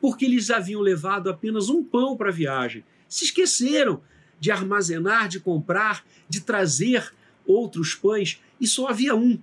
porque 0.00 0.24
eles 0.24 0.48
haviam 0.48 0.80
levado 0.80 1.28
apenas 1.28 1.68
um 1.68 1.84
pão 1.84 2.16
para 2.16 2.30
a 2.30 2.32
viagem. 2.32 2.82
Se 3.06 3.26
esqueceram 3.26 4.02
de 4.40 4.50
armazenar, 4.50 5.28
de 5.28 5.38
comprar, 5.38 6.06
de 6.30 6.40
trazer 6.40 7.12
outros 7.44 7.94
pães, 7.94 8.40
e 8.58 8.66
só 8.66 8.88
havia 8.88 9.14
um. 9.14 9.38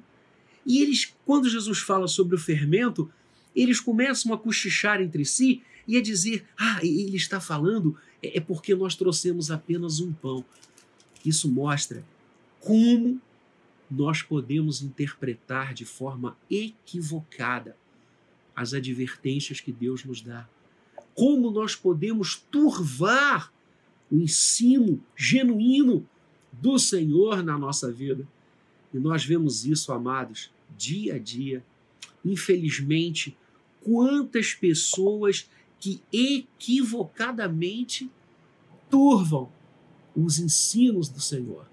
E 0.65 0.81
eles, 0.81 1.15
quando 1.23 1.47
Jesus 1.47 1.77
fala 1.77 2.07
sobre 2.07 2.35
o 2.35 2.39
fermento, 2.39 3.11
eles 3.55 3.79
começam 3.79 4.33
a 4.33 4.39
cochichar 4.39 4.99
entre 5.03 5.23
si 5.23 5.61
e 5.89 5.97
a 5.97 6.01
dizer: 6.03 6.45
Ah, 6.55 6.79
ele 6.83 7.17
está 7.17 7.41
falando 7.41 7.97
é, 8.21 8.37
é 8.37 8.39
porque 8.39 8.75
nós 8.75 8.95
trouxemos 8.95 9.49
apenas 9.49 9.99
um 9.99 10.13
pão. 10.13 10.45
Isso 11.25 11.51
mostra 11.51 12.05
como 12.61 13.19
nós 13.89 14.21
podemos 14.21 14.83
interpretar 14.83 15.73
de 15.73 15.85
forma 15.85 16.37
equivocada 16.49 17.75
as 18.55 18.73
advertências 18.75 19.59
que 19.59 19.71
Deus 19.71 20.05
nos 20.05 20.21
dá. 20.21 20.47
Como 21.15 21.49
nós 21.49 21.75
podemos 21.75 22.35
turvar 22.51 23.51
o 24.11 24.17
ensino 24.17 25.03
genuíno 25.15 26.07
do 26.51 26.77
Senhor 26.77 27.41
na 27.41 27.57
nossa 27.57 27.91
vida. 27.91 28.27
E 28.93 28.99
nós 28.99 29.25
vemos 29.25 29.65
isso, 29.65 29.91
amados, 29.91 30.51
dia 30.77 31.15
a 31.15 31.17
dia. 31.17 31.63
Infelizmente, 32.23 33.35
quantas 33.81 34.53
pessoas 34.53 35.49
que 35.79 36.01
equivocadamente 36.11 38.09
turvam 38.89 39.49
os 40.15 40.39
ensinos 40.39 41.07
do 41.07 41.21
Senhor, 41.21 41.65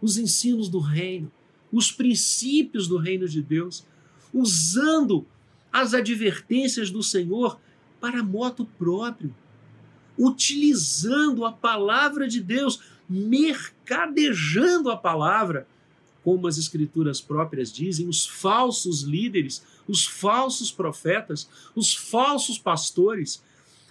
os 0.00 0.18
ensinos 0.18 0.68
do 0.68 0.78
reino, 0.78 1.32
os 1.72 1.90
princípios 1.90 2.86
do 2.86 2.98
reino 2.98 3.28
de 3.28 3.42
Deus, 3.42 3.86
usando 4.32 5.26
as 5.72 5.94
advertências 5.94 6.90
do 6.90 7.02
Senhor 7.02 7.58
para 8.00 8.22
moto 8.22 8.64
próprio, 8.78 9.34
utilizando 10.18 11.44
a 11.44 11.52
palavra 11.52 12.28
de 12.28 12.40
Deus, 12.40 12.80
mercadejando 13.08 14.90
a 14.90 14.96
palavra, 14.96 15.66
como 16.22 16.46
as 16.48 16.58
escrituras 16.58 17.20
próprias 17.20 17.72
dizem, 17.72 18.08
os 18.08 18.26
falsos 18.26 19.02
líderes, 19.02 19.62
os 19.86 20.04
falsos 20.04 20.72
profetas, 20.72 21.48
os 21.74 21.94
falsos 21.94 22.58
pastores, 22.58 23.42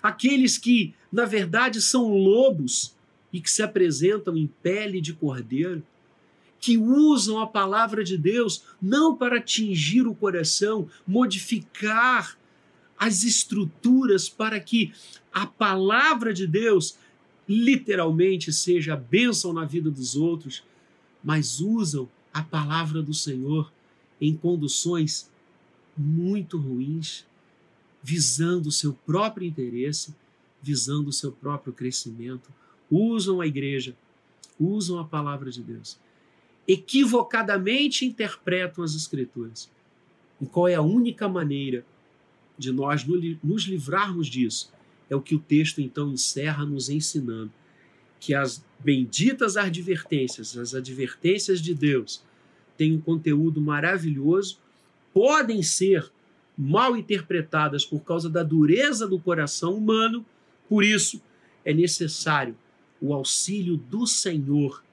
aqueles 0.06 0.58
que, 0.58 0.94
na 1.12 1.26
verdade, 1.26 1.82
são 1.82 2.14
lobos 2.14 2.96
e 3.34 3.42
que 3.42 3.50
se 3.50 3.64
apresentam 3.64 4.38
em 4.38 4.48
pele 4.62 5.02
de 5.02 5.14
cordeiro, 5.14 5.84
que 6.60 6.78
usam 6.78 7.40
a 7.40 7.48
palavra 7.48 8.04
de 8.04 8.18
Deus 8.18 8.64
não 8.82 9.16
para 9.16 9.38
atingir 9.38 10.08
o 10.08 10.16
coração, 10.16 10.88
modificar 11.08 12.38
as 12.98 13.24
estruturas 13.24 14.30
para 14.30 14.60
que 14.60 14.94
a 15.34 15.46
palavra 15.46 16.34
de 16.34 16.48
Deus 16.48 16.98
literalmente 17.48 18.54
seja 18.54 18.94
a 18.94 18.98
bênção 18.98 19.54
na 19.54 19.66
vida 19.66 19.90
dos 19.92 20.16
outros, 20.16 20.64
mas 21.24 21.60
usam 21.60 22.08
a 22.34 22.42
palavra 22.42 23.02
do 23.02 23.14
Senhor 23.14 23.72
em 24.22 24.36
conduções 24.36 25.30
muito 25.98 26.58
ruins, 26.58 27.26
visando 28.06 28.70
o 28.70 28.72
seu 28.72 28.94
próprio 28.94 29.48
interesse, 29.48 30.14
visando 30.62 31.10
o 31.10 31.14
seu 31.14 31.32
próprio 31.32 31.74
crescimento, 31.74 32.52
usam 32.90 33.42
a 33.42 33.48
igreja, 33.48 33.98
usam 34.60 35.00
a 35.00 35.04
palavra 35.04 35.50
de 35.50 35.64
Deus, 35.64 35.98
equivocadamente 36.68 38.06
interpretam 38.06 38.84
as 38.84 38.94
Escrituras. 38.94 39.72
E 40.40 40.46
qual 40.46 40.68
é 40.68 40.76
a 40.76 40.84
única 40.84 41.28
maneira 41.28 41.84
de 42.56 42.72
nós 42.72 43.04
nos 43.44 43.64
livrarmos 43.64 44.28
disso? 44.28 44.72
É 45.10 45.16
o 45.16 45.22
que 45.22 45.34
o 45.34 45.40
texto 45.40 45.82
então 45.82 46.14
encerra 46.14 46.64
nos 46.64 46.90
ensinando: 46.90 47.52
que 48.20 48.36
as 48.36 48.64
benditas 48.78 49.58
advertências, 49.58 50.56
as 50.56 50.76
advertências 50.76 51.60
de 51.60 51.74
Deus, 51.74 52.24
têm 52.78 52.94
um 52.94 53.02
conteúdo 53.02 53.60
maravilhoso, 53.60 54.60
podem 55.12 55.64
ser 55.64 56.12
mal 56.58 56.96
interpretadas 56.96 57.86
por 57.86 58.02
causa 58.02 58.30
da 58.30 58.44
dureza 58.44 59.08
do 59.08 59.20
coração 59.20 59.76
humano, 59.76 60.26
por 60.70 60.84
isso 60.84 61.22
é 61.64 61.74
necessário 61.74 62.56
o 63.02 63.14
auxílio 63.14 63.78
do 63.78 64.08
Senhor 64.08 64.84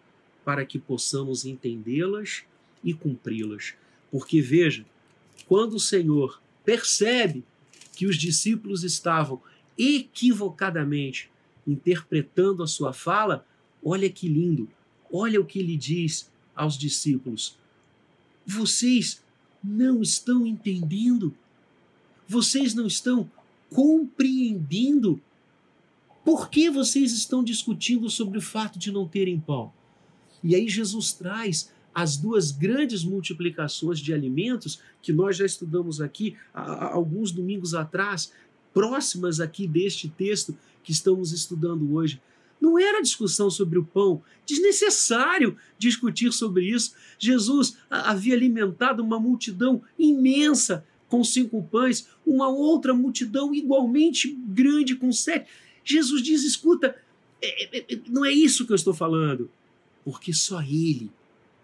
para 0.44 0.64
que 0.66 0.78
possamos 0.78 1.44
entendê-las 1.44 2.42
e 2.82 2.92
cumpri-las. 2.92 3.74
Porque 4.10 4.40
veja, 4.40 4.84
quando 5.46 5.74
o 5.74 5.80
Senhor 5.80 6.40
percebe 6.64 7.44
que 7.94 8.06
os 8.06 8.16
discípulos 8.16 8.82
estavam 8.82 9.40
equivocadamente 9.78 11.30
interpretando 11.66 12.62
a 12.62 12.66
sua 12.66 12.92
fala, 12.92 13.46
olha 13.84 14.10
que 14.10 14.28
lindo, 14.28 14.68
olha 15.12 15.40
o 15.40 15.44
que 15.44 15.60
ele 15.60 15.76
diz 15.76 16.30
aos 16.54 16.76
discípulos: 16.76 17.56
Vocês 18.44 19.22
não 19.62 20.02
estão 20.02 20.46
entendendo 20.46 21.34
vocês 22.28 22.74
não 22.74 22.86
estão 22.86 23.30
compreendendo 23.70 25.20
por 26.24 26.48
que 26.50 26.70
vocês 26.70 27.12
estão 27.12 27.42
discutindo 27.42 28.08
sobre 28.08 28.38
o 28.38 28.42
fato 28.42 28.78
de 28.78 28.92
não 28.92 29.08
terem 29.08 29.40
pão. 29.40 29.72
E 30.42 30.54
aí 30.54 30.68
Jesus 30.68 31.12
traz 31.12 31.70
as 31.94 32.16
duas 32.16 32.50
grandes 32.50 33.04
multiplicações 33.04 33.98
de 33.98 34.14
alimentos 34.14 34.80
que 35.02 35.12
nós 35.12 35.36
já 35.36 35.44
estudamos 35.44 36.00
aqui 36.00 36.36
há 36.54 36.92
alguns 36.92 37.30
domingos 37.30 37.74
atrás, 37.74 38.32
próximas 38.72 39.40
aqui 39.40 39.66
deste 39.66 40.08
texto 40.08 40.56
que 40.82 40.92
estamos 40.92 41.32
estudando 41.32 41.94
hoje. 41.94 42.20
Não 42.60 42.78
era 42.78 43.02
discussão 43.02 43.50
sobre 43.50 43.78
o 43.78 43.84
pão, 43.84 44.22
desnecessário 44.46 45.56
discutir 45.76 46.32
sobre 46.32 46.66
isso. 46.66 46.94
Jesus 47.18 47.76
havia 47.90 48.34
alimentado 48.34 49.02
uma 49.02 49.18
multidão 49.18 49.82
imensa 49.98 50.84
com 51.12 51.22
cinco 51.22 51.62
pães, 51.64 52.08
uma 52.26 52.48
outra 52.48 52.94
multidão 52.94 53.54
igualmente 53.54 54.34
grande 54.46 54.96
com 54.96 55.12
sete. 55.12 55.46
Jesus 55.84 56.22
diz: 56.22 56.42
escuta, 56.42 56.96
é, 57.42 57.78
é, 57.78 57.84
é, 57.92 58.00
não 58.08 58.24
é 58.24 58.32
isso 58.32 58.64
que 58.64 58.72
eu 58.72 58.76
estou 58.76 58.94
falando, 58.94 59.50
porque 60.06 60.32
só 60.32 60.62
Ele 60.62 61.10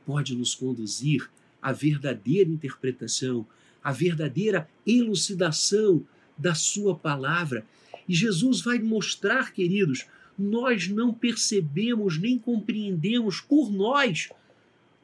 pode 0.04 0.36
nos 0.36 0.54
conduzir 0.54 1.30
à 1.62 1.72
verdadeira 1.72 2.50
interpretação, 2.50 3.46
à 3.82 3.90
verdadeira 3.90 4.68
elucidação 4.86 6.04
da 6.36 6.54
Sua 6.54 6.94
palavra. 6.94 7.66
E 8.06 8.14
Jesus 8.14 8.60
vai 8.60 8.78
mostrar, 8.78 9.54
queridos, 9.54 10.04
nós 10.38 10.88
não 10.88 11.14
percebemos 11.14 12.18
nem 12.18 12.38
compreendemos 12.38 13.40
por 13.40 13.72
nós 13.72 14.28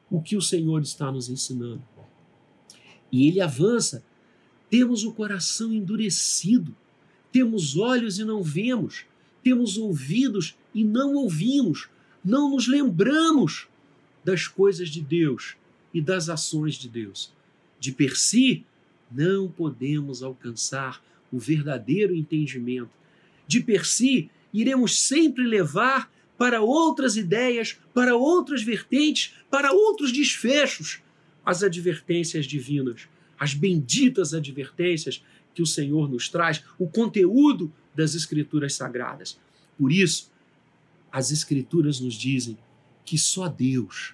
o 0.07 0.21
que 0.21 0.37
o 0.37 0.41
Senhor 0.41 0.83
está 0.83 1.11
nos 1.11 1.29
ensinando. 1.29 1.81
E 3.11 3.27
ele 3.27 3.41
avança 3.41 4.03
temos 4.69 5.03
o 5.03 5.11
coração 5.11 5.73
endurecido, 5.73 6.75
temos 7.31 7.77
olhos 7.77 8.19
e 8.19 8.23
não 8.23 8.41
vemos, 8.41 9.05
temos 9.43 9.77
ouvidos 9.77 10.55
e 10.73 10.83
não 10.83 11.15
ouvimos, 11.15 11.87
não 12.23 12.49
nos 12.49 12.67
lembramos 12.67 13.67
das 14.23 14.47
coisas 14.47 14.89
de 14.89 15.01
Deus 15.01 15.55
e 15.93 16.01
das 16.01 16.29
ações 16.29 16.75
de 16.75 16.89
Deus. 16.89 17.31
De 17.79 17.91
per 17.91 18.17
si, 18.17 18.65
não 19.11 19.47
podemos 19.47 20.23
alcançar 20.23 21.03
o 21.31 21.37
verdadeiro 21.37 22.15
entendimento. 22.15 22.89
De 23.47 23.59
per 23.61 23.85
si, 23.85 24.29
iremos 24.53 24.99
sempre 24.99 25.43
levar 25.43 26.11
para 26.37 26.61
outras 26.61 27.15
ideias, 27.15 27.77
para 27.93 28.15
outras 28.15 28.63
vertentes, 28.63 29.33
para 29.49 29.71
outros 29.71 30.11
desfechos 30.11 31.01
as 31.45 31.61
advertências 31.61 32.45
divinas 32.45 33.07
as 33.39 33.53
benditas 33.53 34.33
advertências 34.33 35.23
que 35.53 35.61
o 35.61 35.65
Senhor 35.65 36.09
nos 36.09 36.29
traz, 36.29 36.63
o 36.77 36.87
conteúdo 36.87 37.71
das 37.95 38.13
Escrituras 38.13 38.73
sagradas. 38.73 39.39
Por 39.77 39.91
isso, 39.91 40.31
as 41.11 41.31
Escrituras 41.31 41.99
nos 41.99 42.13
dizem 42.13 42.57
que 43.05 43.17
só 43.17 43.47
Deus 43.47 44.13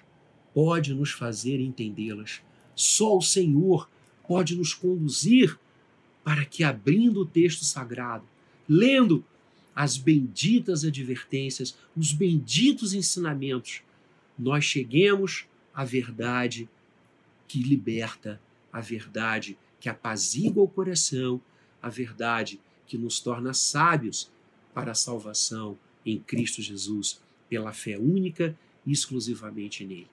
pode 0.54 0.94
nos 0.94 1.10
fazer 1.10 1.60
entendê-las. 1.60 2.40
Só 2.74 3.16
o 3.16 3.22
Senhor 3.22 3.88
pode 4.26 4.56
nos 4.56 4.74
conduzir 4.74 5.58
para 6.22 6.44
que, 6.44 6.62
abrindo 6.62 7.20
o 7.20 7.26
texto 7.26 7.64
sagrado, 7.64 8.24
lendo 8.68 9.24
as 9.74 9.96
benditas 9.96 10.84
advertências, 10.84 11.76
os 11.96 12.12
benditos 12.12 12.94
ensinamentos, 12.94 13.82
nós 14.38 14.64
cheguemos 14.64 15.46
à 15.74 15.84
verdade 15.84 16.68
que 17.48 17.62
liberta 17.62 18.40
a 18.72 18.80
verdade 18.80 19.58
que 19.80 19.88
apazigua 19.88 20.62
o 20.62 20.68
coração, 20.68 21.40
a 21.82 21.88
verdade 21.88 22.60
que 22.86 22.96
nos 22.96 23.20
torna 23.20 23.52
sábios 23.52 24.30
para 24.72 24.92
a 24.92 24.94
salvação 24.94 25.78
em 26.04 26.18
Cristo 26.18 26.62
Jesus. 26.62 27.20
pela 27.48 27.72
fé 27.72 27.98
única 27.98 28.56
e 28.86 28.92
exclusivamente 28.92 29.84
nele. 29.84 30.08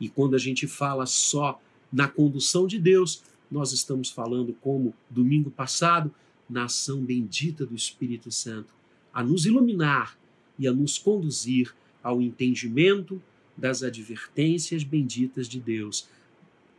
E 0.00 0.08
quando 0.08 0.34
a 0.34 0.38
gente 0.38 0.66
fala 0.66 1.06
só 1.06 1.62
na 1.92 2.08
condução 2.08 2.66
de 2.66 2.80
Deus, 2.80 3.22
nós 3.48 3.72
estamos 3.72 4.10
falando, 4.10 4.52
como 4.54 4.92
domingo 5.08 5.52
passado, 5.52 6.12
na 6.48 6.64
ação 6.64 7.04
bendita 7.04 7.64
do 7.64 7.76
Espírito 7.76 8.32
Santo, 8.32 8.74
a 9.12 9.22
nos 9.22 9.46
iluminar 9.46 10.18
e 10.58 10.66
a 10.66 10.72
nos 10.72 10.98
conduzir 10.98 11.72
ao 12.02 12.20
entendimento 12.20 13.22
das 13.56 13.84
advertências 13.84 14.82
benditas 14.82 15.48
de 15.48 15.60
Deus, 15.60 16.08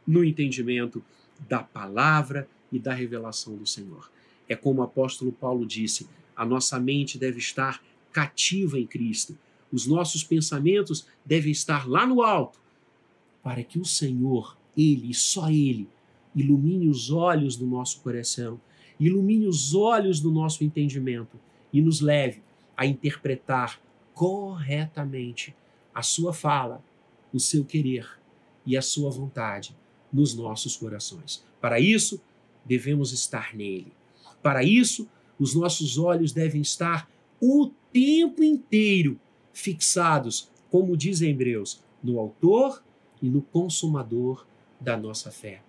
no 0.06 0.26
entendimento 0.26 1.02
da 1.47 1.63
palavra 1.63 2.47
e 2.71 2.80
da 2.80 2.93
revelação 2.93 3.56
do 3.56 3.65
Senhor. 3.65 4.10
É 4.47 4.56
como 4.56 4.82
o 4.82 4.84
apóstolo 4.84 5.32
Paulo 5.32 5.65
disse: 5.65 6.08
a 6.36 6.45
nossa 6.45 6.80
mente 6.80 7.17
deve 7.17 7.39
estar 7.39 7.84
cativa 8.12 8.80
em 8.80 8.86
Cristo, 8.86 9.38
os 9.71 9.88
nossos 9.88 10.23
pensamentos 10.23 11.08
devem 11.25 11.51
estar 11.51 11.88
lá 11.88 12.06
no 12.06 12.21
alto, 12.21 12.60
para 13.43 13.63
que 13.63 13.80
o 13.80 13.86
Senhor, 13.86 14.58
Ele 14.77 15.12
e 15.12 15.13
só 15.13 15.49
Ele, 15.49 15.88
ilumine 16.36 16.88
os 16.88 17.12
olhos 17.12 17.56
do 17.56 17.65
nosso 17.65 18.01
coração, 18.01 18.60
ilumine 18.99 19.47
os 19.47 19.73
olhos 19.73 20.19
do 20.19 20.32
nosso 20.32 20.63
entendimento 20.63 21.39
e 21.71 21.82
nos 21.82 22.01
leve 22.01 22.41
a 22.75 22.86
interpretar 22.86 23.82
corretamente 24.13 25.56
a 25.93 26.01
Sua 26.01 26.34
fala, 26.34 26.84
o 27.34 27.39
seu 27.39 27.63
querer 27.63 28.08
e 28.65 28.75
a 28.75 28.82
Sua 28.82 29.10
vontade 29.10 29.75
nos 30.12 30.34
nossos 30.34 30.76
corações. 30.76 31.43
Para 31.60 31.80
isso, 31.80 32.21
devemos 32.65 33.12
estar 33.12 33.56
nele. 33.56 33.91
Para 34.41 34.63
isso, 34.63 35.08
os 35.39 35.56
nossos 35.56 35.97
olhos 35.97 36.32
devem 36.32 36.62
estar 36.62 37.10
o 37.39 37.71
tempo 37.91 38.43
inteiro 38.43 39.19
fixados, 39.54 40.50
como 40.69 40.95
diz 40.95 41.21
em 41.21 41.32
Hebreus, 41.32 41.82
no 42.04 42.19
Autor 42.19 42.84
e 43.21 43.30
no 43.30 43.41
Consumador 43.41 44.45
da 44.80 44.97
nossa 44.97 45.32
fé. 45.32 45.62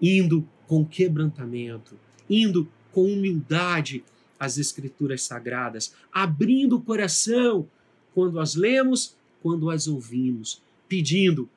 Indo 0.00 0.46
com 0.66 0.84
quebrantamento, 0.84 1.98
indo 2.28 2.68
com 2.92 3.04
humildade 3.04 4.04
às 4.38 4.58
Escrituras 4.58 5.22
Sagradas, 5.22 5.94
abrindo 6.12 6.76
o 6.76 6.80
coração 6.80 7.68
quando 8.14 8.38
as 8.38 8.54
lemos, 8.54 9.16
quando 9.42 9.70
as 9.70 9.88
ouvimos, 9.88 10.62
pedindo 10.88 11.48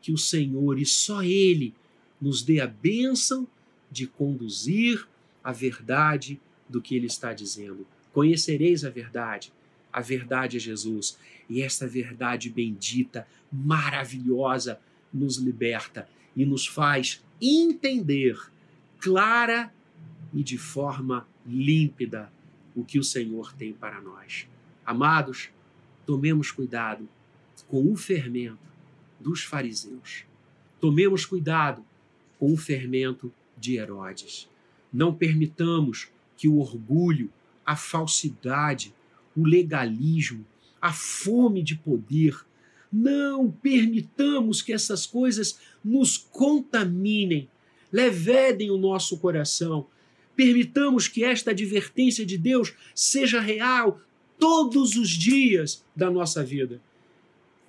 que 0.00 0.12
o 0.12 0.18
Senhor 0.18 0.78
e 0.78 0.86
só 0.86 1.22
Ele 1.22 1.74
nos 2.20 2.42
dê 2.42 2.60
a 2.60 2.66
bênção 2.66 3.46
de 3.90 4.06
conduzir 4.06 5.06
a 5.42 5.52
verdade 5.52 6.40
do 6.68 6.80
que 6.80 6.96
Ele 6.96 7.06
está 7.06 7.32
dizendo. 7.32 7.86
Conhecereis 8.12 8.84
a 8.84 8.90
verdade, 8.90 9.52
a 9.92 10.00
verdade 10.00 10.56
é 10.56 10.60
Jesus, 10.60 11.18
e 11.48 11.62
esta 11.62 11.86
verdade 11.86 12.50
bendita, 12.50 13.26
maravilhosa, 13.52 14.80
nos 15.12 15.36
liberta 15.36 16.08
e 16.34 16.44
nos 16.44 16.66
faz 16.66 17.22
entender 17.40 18.38
clara 18.98 19.72
e 20.34 20.42
de 20.42 20.58
forma 20.58 21.26
límpida 21.46 22.32
o 22.74 22.84
que 22.84 22.98
o 22.98 23.04
Senhor 23.04 23.52
tem 23.54 23.72
para 23.72 24.00
nós. 24.00 24.46
Amados, 24.84 25.50
tomemos 26.04 26.50
cuidado 26.50 27.08
com 27.68 27.90
o 27.90 27.96
fermento 27.96 28.58
dos 29.18 29.42
fariseus. 29.42 30.24
Tomemos 30.80 31.24
cuidado 31.24 31.84
com 32.46 32.52
o 32.52 32.56
fermento 32.56 33.32
de 33.58 33.76
Herodes. 33.76 34.48
Não 34.92 35.12
permitamos 35.12 36.06
que 36.36 36.46
o 36.46 36.60
orgulho, 36.60 37.28
a 37.64 37.74
falsidade, 37.74 38.94
o 39.36 39.44
legalismo, 39.44 40.46
a 40.80 40.92
fome 40.92 41.60
de 41.60 41.74
poder, 41.74 42.46
não 42.92 43.50
permitamos 43.50 44.62
que 44.62 44.72
essas 44.72 45.06
coisas 45.06 45.58
nos 45.84 46.16
contaminem, 46.16 47.48
levedem 47.90 48.70
o 48.70 48.78
nosso 48.78 49.18
coração. 49.18 49.88
Permitamos 50.36 51.08
que 51.08 51.24
esta 51.24 51.50
advertência 51.50 52.24
de 52.24 52.38
Deus 52.38 52.72
seja 52.94 53.40
real 53.40 54.00
todos 54.38 54.94
os 54.94 55.08
dias 55.08 55.84
da 55.96 56.08
nossa 56.12 56.44
vida. 56.44 56.80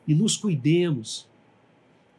E 0.08 0.14
nos 0.14 0.38
cuidemos 0.38 1.28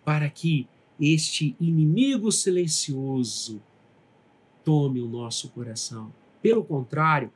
para 0.04 0.28
que 0.28 0.66
este 1.00 1.56
inimigo 1.60 2.30
silencioso 2.32 3.62
tome 4.64 5.00
o 5.00 5.08
nosso 5.08 5.48
coração. 5.50 6.12
Pelo 6.42 6.64
contrário, 6.64 7.30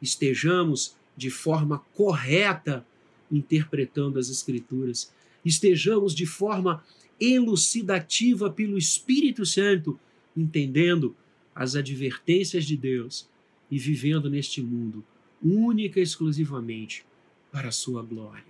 estejamos 0.00 0.96
de 1.16 1.30
forma 1.30 1.80
correta 1.94 2.86
interpretando 3.30 4.18
as 4.18 4.30
Escrituras, 4.30 5.12
estejamos 5.44 6.14
de 6.14 6.24
forma 6.24 6.82
elucidativa 7.20 8.50
pelo 8.50 8.78
Espírito 8.78 9.44
Santo, 9.44 9.98
entendendo 10.36 11.16
as 11.54 11.74
advertências 11.74 12.64
de 12.64 12.76
Deus 12.76 13.28
e 13.70 13.78
vivendo 13.78 14.30
neste 14.30 14.62
mundo 14.62 15.04
única 15.42 16.00
e 16.00 16.02
exclusivamente 16.02 17.04
para 17.50 17.68
a 17.68 17.72
sua 17.72 18.02
glória. 18.02 18.44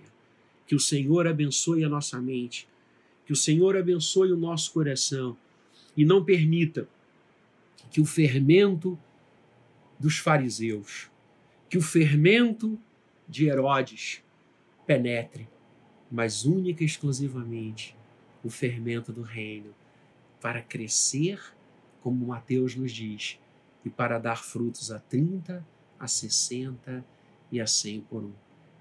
Que 0.67 0.75
o 0.75 0.79
Senhor 0.79 1.27
abençoe 1.27 1.83
a 1.83 1.89
nossa 1.89 2.21
mente, 2.21 2.67
que 3.29 3.33
o 3.33 3.35
Senhor 3.35 3.77
abençoe 3.77 4.33
o 4.33 4.35
nosso 4.35 4.73
coração 4.73 5.37
e 5.95 6.03
não 6.03 6.25
permita 6.25 6.89
que 7.91 8.01
o 8.01 8.05
fermento 8.05 8.97
dos 9.99 10.17
fariseus, 10.17 11.11
que 11.69 11.77
o 11.77 11.81
fermento 11.81 12.75
de 13.27 13.45
Herodes 13.45 14.23
penetre, 14.87 15.47
mas 16.11 16.43
única 16.43 16.81
e 16.81 16.87
exclusivamente 16.87 17.95
o 18.43 18.49
fermento 18.49 19.13
do 19.13 19.21
reino, 19.21 19.75
para 20.41 20.63
crescer, 20.63 21.39
como 22.01 22.25
Mateus 22.25 22.75
nos 22.75 22.91
diz, 22.91 23.37
e 23.85 23.91
para 23.91 24.17
dar 24.17 24.43
frutos 24.43 24.89
a 24.89 24.97
30, 24.97 25.63
a 25.99 26.07
60 26.07 27.05
e 27.51 27.61
a 27.61 27.67
100 27.67 28.01
por 28.01 28.23
um. 28.23 28.33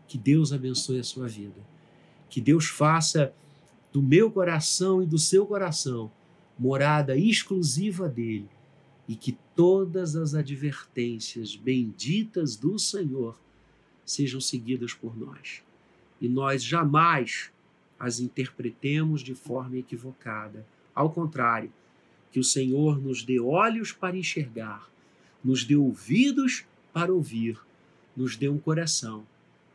Que 0.06 0.16
Deus 0.16 0.54
abençoe 0.54 1.00
a 1.00 1.04
sua 1.04 1.28
vida. 1.28 1.60
Que 2.30 2.40
Deus 2.40 2.64
faça 2.64 3.34
do 3.92 4.02
meu 4.02 4.30
coração 4.30 5.02
e 5.02 5.06
do 5.06 5.18
seu 5.18 5.46
coração 5.46 6.10
morada 6.58 7.16
exclusiva 7.16 8.08
dele 8.08 8.48
e 9.06 9.14
que 9.14 9.38
todas 9.54 10.16
as 10.16 10.34
advertências 10.34 11.56
benditas 11.56 12.56
do 12.56 12.78
Senhor 12.78 13.38
sejam 14.04 14.40
seguidas 14.40 14.92
por 14.92 15.16
nós 15.16 15.62
e 16.20 16.28
nós 16.28 16.62
jamais 16.62 17.50
as 17.98 18.20
interpretemos 18.20 19.22
de 19.22 19.34
forma 19.34 19.76
equivocada. 19.76 20.66
Ao 20.94 21.10
contrário, 21.10 21.72
que 22.30 22.38
o 22.38 22.44
Senhor 22.44 23.00
nos 23.00 23.22
dê 23.22 23.40
olhos 23.40 23.92
para 23.92 24.16
enxergar, 24.16 24.88
nos 25.42 25.64
dê 25.64 25.76
ouvidos 25.76 26.64
para 26.92 27.12
ouvir, 27.12 27.58
nos 28.16 28.36
dê 28.36 28.48
um 28.48 28.58
coração 28.58 29.26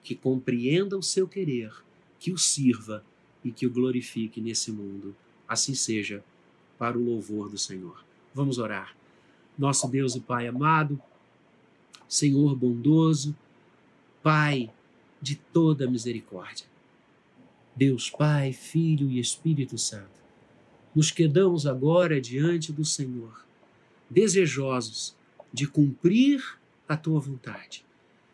que 0.03 0.15
compreenda 0.15 0.97
o 0.97 1.03
seu 1.03 1.27
querer, 1.27 1.73
que 2.19 2.31
o 2.31 2.37
sirva 2.37 3.03
e 3.43 3.51
que 3.51 3.65
o 3.65 3.71
glorifique 3.71 4.41
nesse 4.41 4.71
mundo. 4.71 5.15
Assim 5.47 5.73
seja, 5.73 6.23
para 6.77 6.97
o 6.97 7.03
louvor 7.03 7.49
do 7.49 7.57
Senhor. 7.57 8.03
Vamos 8.33 8.57
orar. 8.57 8.95
Nosso 9.57 9.87
Deus 9.87 10.15
e 10.15 10.19
Pai 10.19 10.47
amado, 10.47 10.99
Senhor 12.07 12.55
bondoso, 12.55 13.35
Pai 14.21 14.71
de 15.21 15.35
toda 15.35 15.89
misericórdia. 15.89 16.65
Deus 17.75 18.09
Pai, 18.09 18.53
Filho 18.53 19.09
e 19.09 19.19
Espírito 19.19 19.77
Santo, 19.77 20.21
nos 20.93 21.09
quedamos 21.09 21.65
agora 21.65 22.21
diante 22.21 22.71
do 22.71 22.85
Senhor, 22.85 23.45
desejosos 24.09 25.15
de 25.51 25.67
cumprir 25.67 26.43
a 26.87 26.95
tua 26.95 27.19
vontade, 27.19 27.83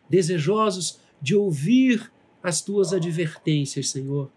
desejosos 0.09 0.99
de 1.21 1.35
ouvir 1.35 2.11
as 2.43 2.61
tuas 2.61 2.93
advertências, 2.93 3.89
Senhor, 3.89 4.29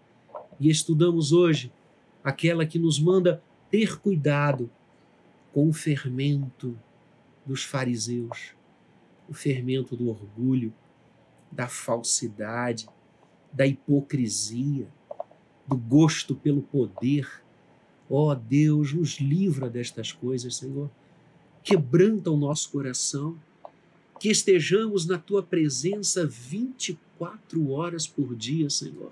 e 0.63 0.69
estudamos 0.69 1.33
hoje 1.33 1.69
aquela 2.23 2.65
que 2.65 2.79
nos 2.79 2.97
manda 2.97 3.43
ter 3.69 3.99
cuidado 3.99 4.71
com 5.51 5.67
o 5.67 5.73
fermento 5.73 6.77
dos 7.45 7.65
fariseus, 7.65 8.53
o 9.27 9.33
fermento 9.33 9.97
do 9.97 10.09
orgulho, 10.09 10.73
da 11.51 11.67
falsidade, 11.67 12.87
da 13.51 13.67
hipocrisia, 13.67 14.87
do 15.67 15.75
gosto 15.75 16.33
pelo 16.33 16.61
poder. 16.61 17.29
Ó 18.09 18.31
oh, 18.31 18.35
Deus, 18.35 18.93
nos 18.93 19.19
livra 19.19 19.69
destas 19.69 20.13
coisas, 20.13 20.55
Senhor. 20.55 20.89
Quebranta 21.61 22.31
o 22.31 22.37
nosso 22.37 22.71
coração, 22.71 23.37
que 24.17 24.29
estejamos 24.29 25.05
na 25.05 25.17
tua 25.17 25.43
presença 25.43 26.25
24 26.25 27.69
horas 27.69 28.07
por 28.07 28.33
dia, 28.33 28.69
Senhor. 28.69 29.11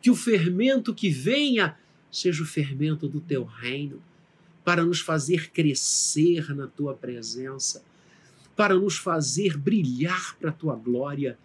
Que 0.00 0.10
o 0.10 0.16
fermento 0.16 0.94
que 0.94 1.10
venha 1.10 1.76
seja 2.10 2.42
o 2.42 2.46
fermento 2.46 3.08
do 3.08 3.20
teu 3.20 3.44
reino, 3.44 4.02
para 4.64 4.84
nos 4.84 5.00
fazer 5.00 5.50
crescer 5.50 6.54
na 6.54 6.66
tua 6.66 6.94
presença, 6.94 7.82
para 8.56 8.74
nos 8.74 8.96
fazer 8.96 9.56
brilhar 9.56 10.36
para 10.38 10.50
a 10.50 10.52
tua 10.52 10.74
glória 10.74 11.38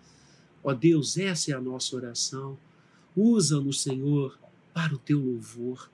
Ó 0.64 0.74
Deus, 0.74 1.18
essa 1.18 1.52
é 1.52 1.54
a 1.54 1.60
nossa 1.60 1.96
oração. 1.96 2.58
Usa-nos, 3.16 3.82
Senhor, 3.82 4.40
para 4.74 4.96
o 4.96 4.98
teu 4.98 5.20
louvor. 5.20 5.90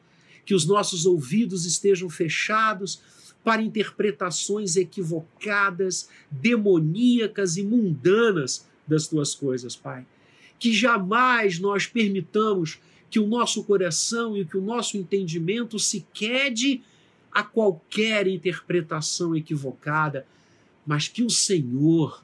Que 0.45 0.53
os 0.53 0.65
nossos 0.65 1.05
ouvidos 1.05 1.65
estejam 1.65 2.09
fechados 2.09 3.01
para 3.43 3.61
interpretações 3.61 4.75
equivocadas, 4.75 6.07
demoníacas 6.29 7.57
e 7.57 7.63
mundanas 7.63 8.67
das 8.87 9.07
tuas 9.07 9.33
coisas, 9.33 9.75
Pai. 9.75 10.05
Que 10.59 10.73
jamais 10.73 11.57
nós 11.57 11.87
permitamos 11.87 12.79
que 13.09 13.19
o 13.19 13.27
nosso 13.27 13.63
coração 13.63 14.37
e 14.37 14.45
que 14.45 14.57
o 14.57 14.61
nosso 14.61 14.97
entendimento 14.97 15.79
se 15.79 16.05
quede 16.13 16.81
a 17.31 17.43
qualquer 17.43 18.27
interpretação 18.27 19.35
equivocada, 19.35 20.27
mas 20.85 21.07
que 21.07 21.23
o 21.23 21.29
Senhor 21.29 22.23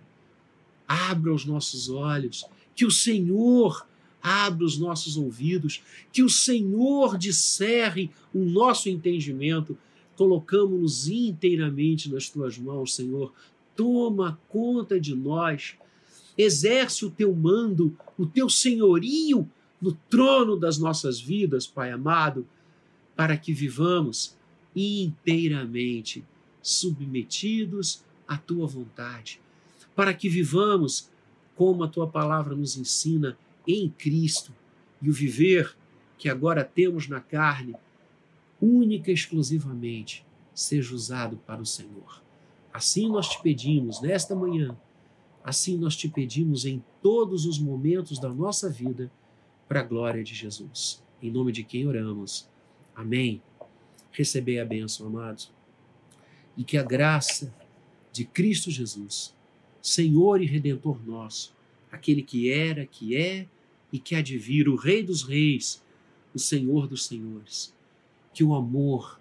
abra 0.88 1.34
os 1.34 1.46
nossos 1.46 1.90
olhos, 1.90 2.46
que 2.76 2.86
o 2.86 2.92
Senhor 2.92 3.86
abra 4.22 4.66
os 4.66 4.78
nossos 4.78 5.18
ouvidos, 5.18 5.84
que 6.12 6.24
o 6.24 6.30
Senhor 6.30 7.18
discerre 7.18 8.10
o 8.34 8.40
nosso 8.40 8.90
entendimento. 8.90 9.78
Colocamos-nos 10.16 11.08
inteiramente 11.08 12.12
nas 12.12 12.30
tuas 12.30 12.58
mãos, 12.58 12.96
Senhor. 12.96 13.32
Toma 13.76 14.40
conta 14.50 15.00
de 15.00 15.14
nós. 15.14 15.76
Exerce 16.38 17.06
o 17.06 17.12
teu 17.12 17.34
mando, 17.34 17.98
o 18.18 18.26
teu 18.26 18.50
senhorio 18.50 19.50
no 19.82 19.94
trono 20.10 20.58
das 20.58 20.78
nossas 20.78 21.20
vidas, 21.20 21.68
Pai 21.68 21.92
amado, 21.92 22.48
para 23.16 23.38
que 23.38 23.54
vivamos 23.54 24.36
inteiramente 24.76 26.24
submetidos 26.62 28.04
à 28.28 28.38
tua 28.38 28.68
vontade, 28.68 29.40
para 29.96 30.14
que 30.14 30.28
vivamos 30.28 31.10
como 31.56 31.84
a 31.84 31.88
tua 31.88 32.08
palavra 32.08 32.56
nos 32.56 32.76
ensina 32.76 33.38
em 33.68 33.90
Cristo 33.90 34.52
e 35.02 35.10
o 35.10 35.14
viver 35.14 35.76
que 36.18 36.28
agora 36.28 36.64
temos 36.64 37.08
na 37.08 37.20
carne, 37.20 37.76
única 38.60 39.12
e 39.12 39.14
exclusivamente, 39.14 40.26
seja 40.54 40.96
usado 40.96 41.38
para 41.46 41.62
o 41.62 41.66
Senhor. 41.66 42.22
Assim 42.74 43.10
nós 43.10 43.30
te 43.30 43.42
pedimos 43.42 44.02
nesta 44.02 44.36
manhã, 44.36 44.76
assim 45.46 45.78
nós 45.78 45.96
te 45.96 46.10
pedimos 46.10 46.66
em 46.66 46.84
todos 47.04 47.46
os 47.46 47.60
momentos 47.60 48.18
da 48.18 48.30
nossa 48.30 48.68
vida, 48.68 49.12
para 49.68 49.82
a 49.82 49.84
glória 49.84 50.24
de 50.24 50.34
Jesus. 50.34 51.04
Em 51.22 51.30
nome 51.30 51.52
de 51.52 51.64
quem 51.64 51.88
oramos. 51.88 52.50
Amém. 52.96 53.44
Recebei 54.12 54.60
a 54.60 54.66
bênção, 54.66 55.06
amados. 55.06 55.52
E 56.58 56.64
que 56.64 56.78
a 56.78 56.84
graça 56.84 57.54
de 58.12 58.26
Cristo 58.26 58.72
Jesus, 58.72 59.36
Senhor 59.82 60.42
e 60.42 60.48
Redentor 60.48 61.00
nosso, 61.06 61.56
aquele 61.92 62.24
que 62.24 62.52
era, 62.52 62.86
que 62.88 63.16
é 63.16 63.48
e 63.94 64.00
que 64.00 64.16
há 64.16 64.22
de 64.24 64.40
vir, 64.40 64.68
o 64.68 64.76
Rei 64.76 65.04
dos 65.04 65.22
Reis, 65.22 65.84
o 66.34 66.40
Senhor 66.40 66.88
dos 66.88 67.06
Senhores. 67.06 67.72
Que 68.34 68.44
o 68.44 68.56
amor 68.56 69.20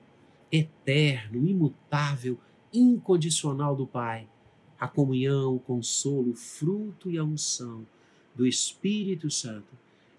eterno, 0.51 1.47
imutável, 1.47 2.39
incondicional 2.72 3.77
do 3.77 3.87
Pai, 3.87 4.27
a 4.85 4.89
comunhão, 4.89 5.57
o 5.57 5.59
consolo, 5.59 6.32
o 6.32 6.37
fruto 6.37 7.11
e 7.11 7.16
a 7.16 7.24
unção 7.24 7.87
do 8.35 8.47
Espírito 8.47 9.30
Santo 9.30 9.72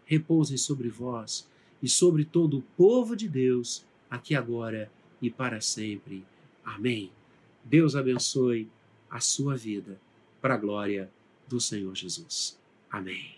repousem 0.05 0.57
sobre 0.57 0.89
vós 0.89 1.47
e 1.84 1.88
sobre 1.88 2.26
todo 2.26 2.57
o 2.57 2.61
povo 2.76 3.16
de 3.16 3.30
Deus, 3.30 3.86
aqui 4.09 4.34
agora 4.34 4.91
e 5.22 5.30
para 5.30 5.61
sempre. 5.61 6.26
Amém. 6.63 7.11
Deus 7.63 7.95
abençoe 7.95 8.68
a 9.07 9.20
sua 9.20 9.55
vida, 9.55 10.01
para 10.41 10.55
a 10.55 10.57
glória 10.57 11.11
do 11.47 11.61
Senhor 11.61 11.95
Jesus. 11.95 12.59
Amém. 12.89 13.34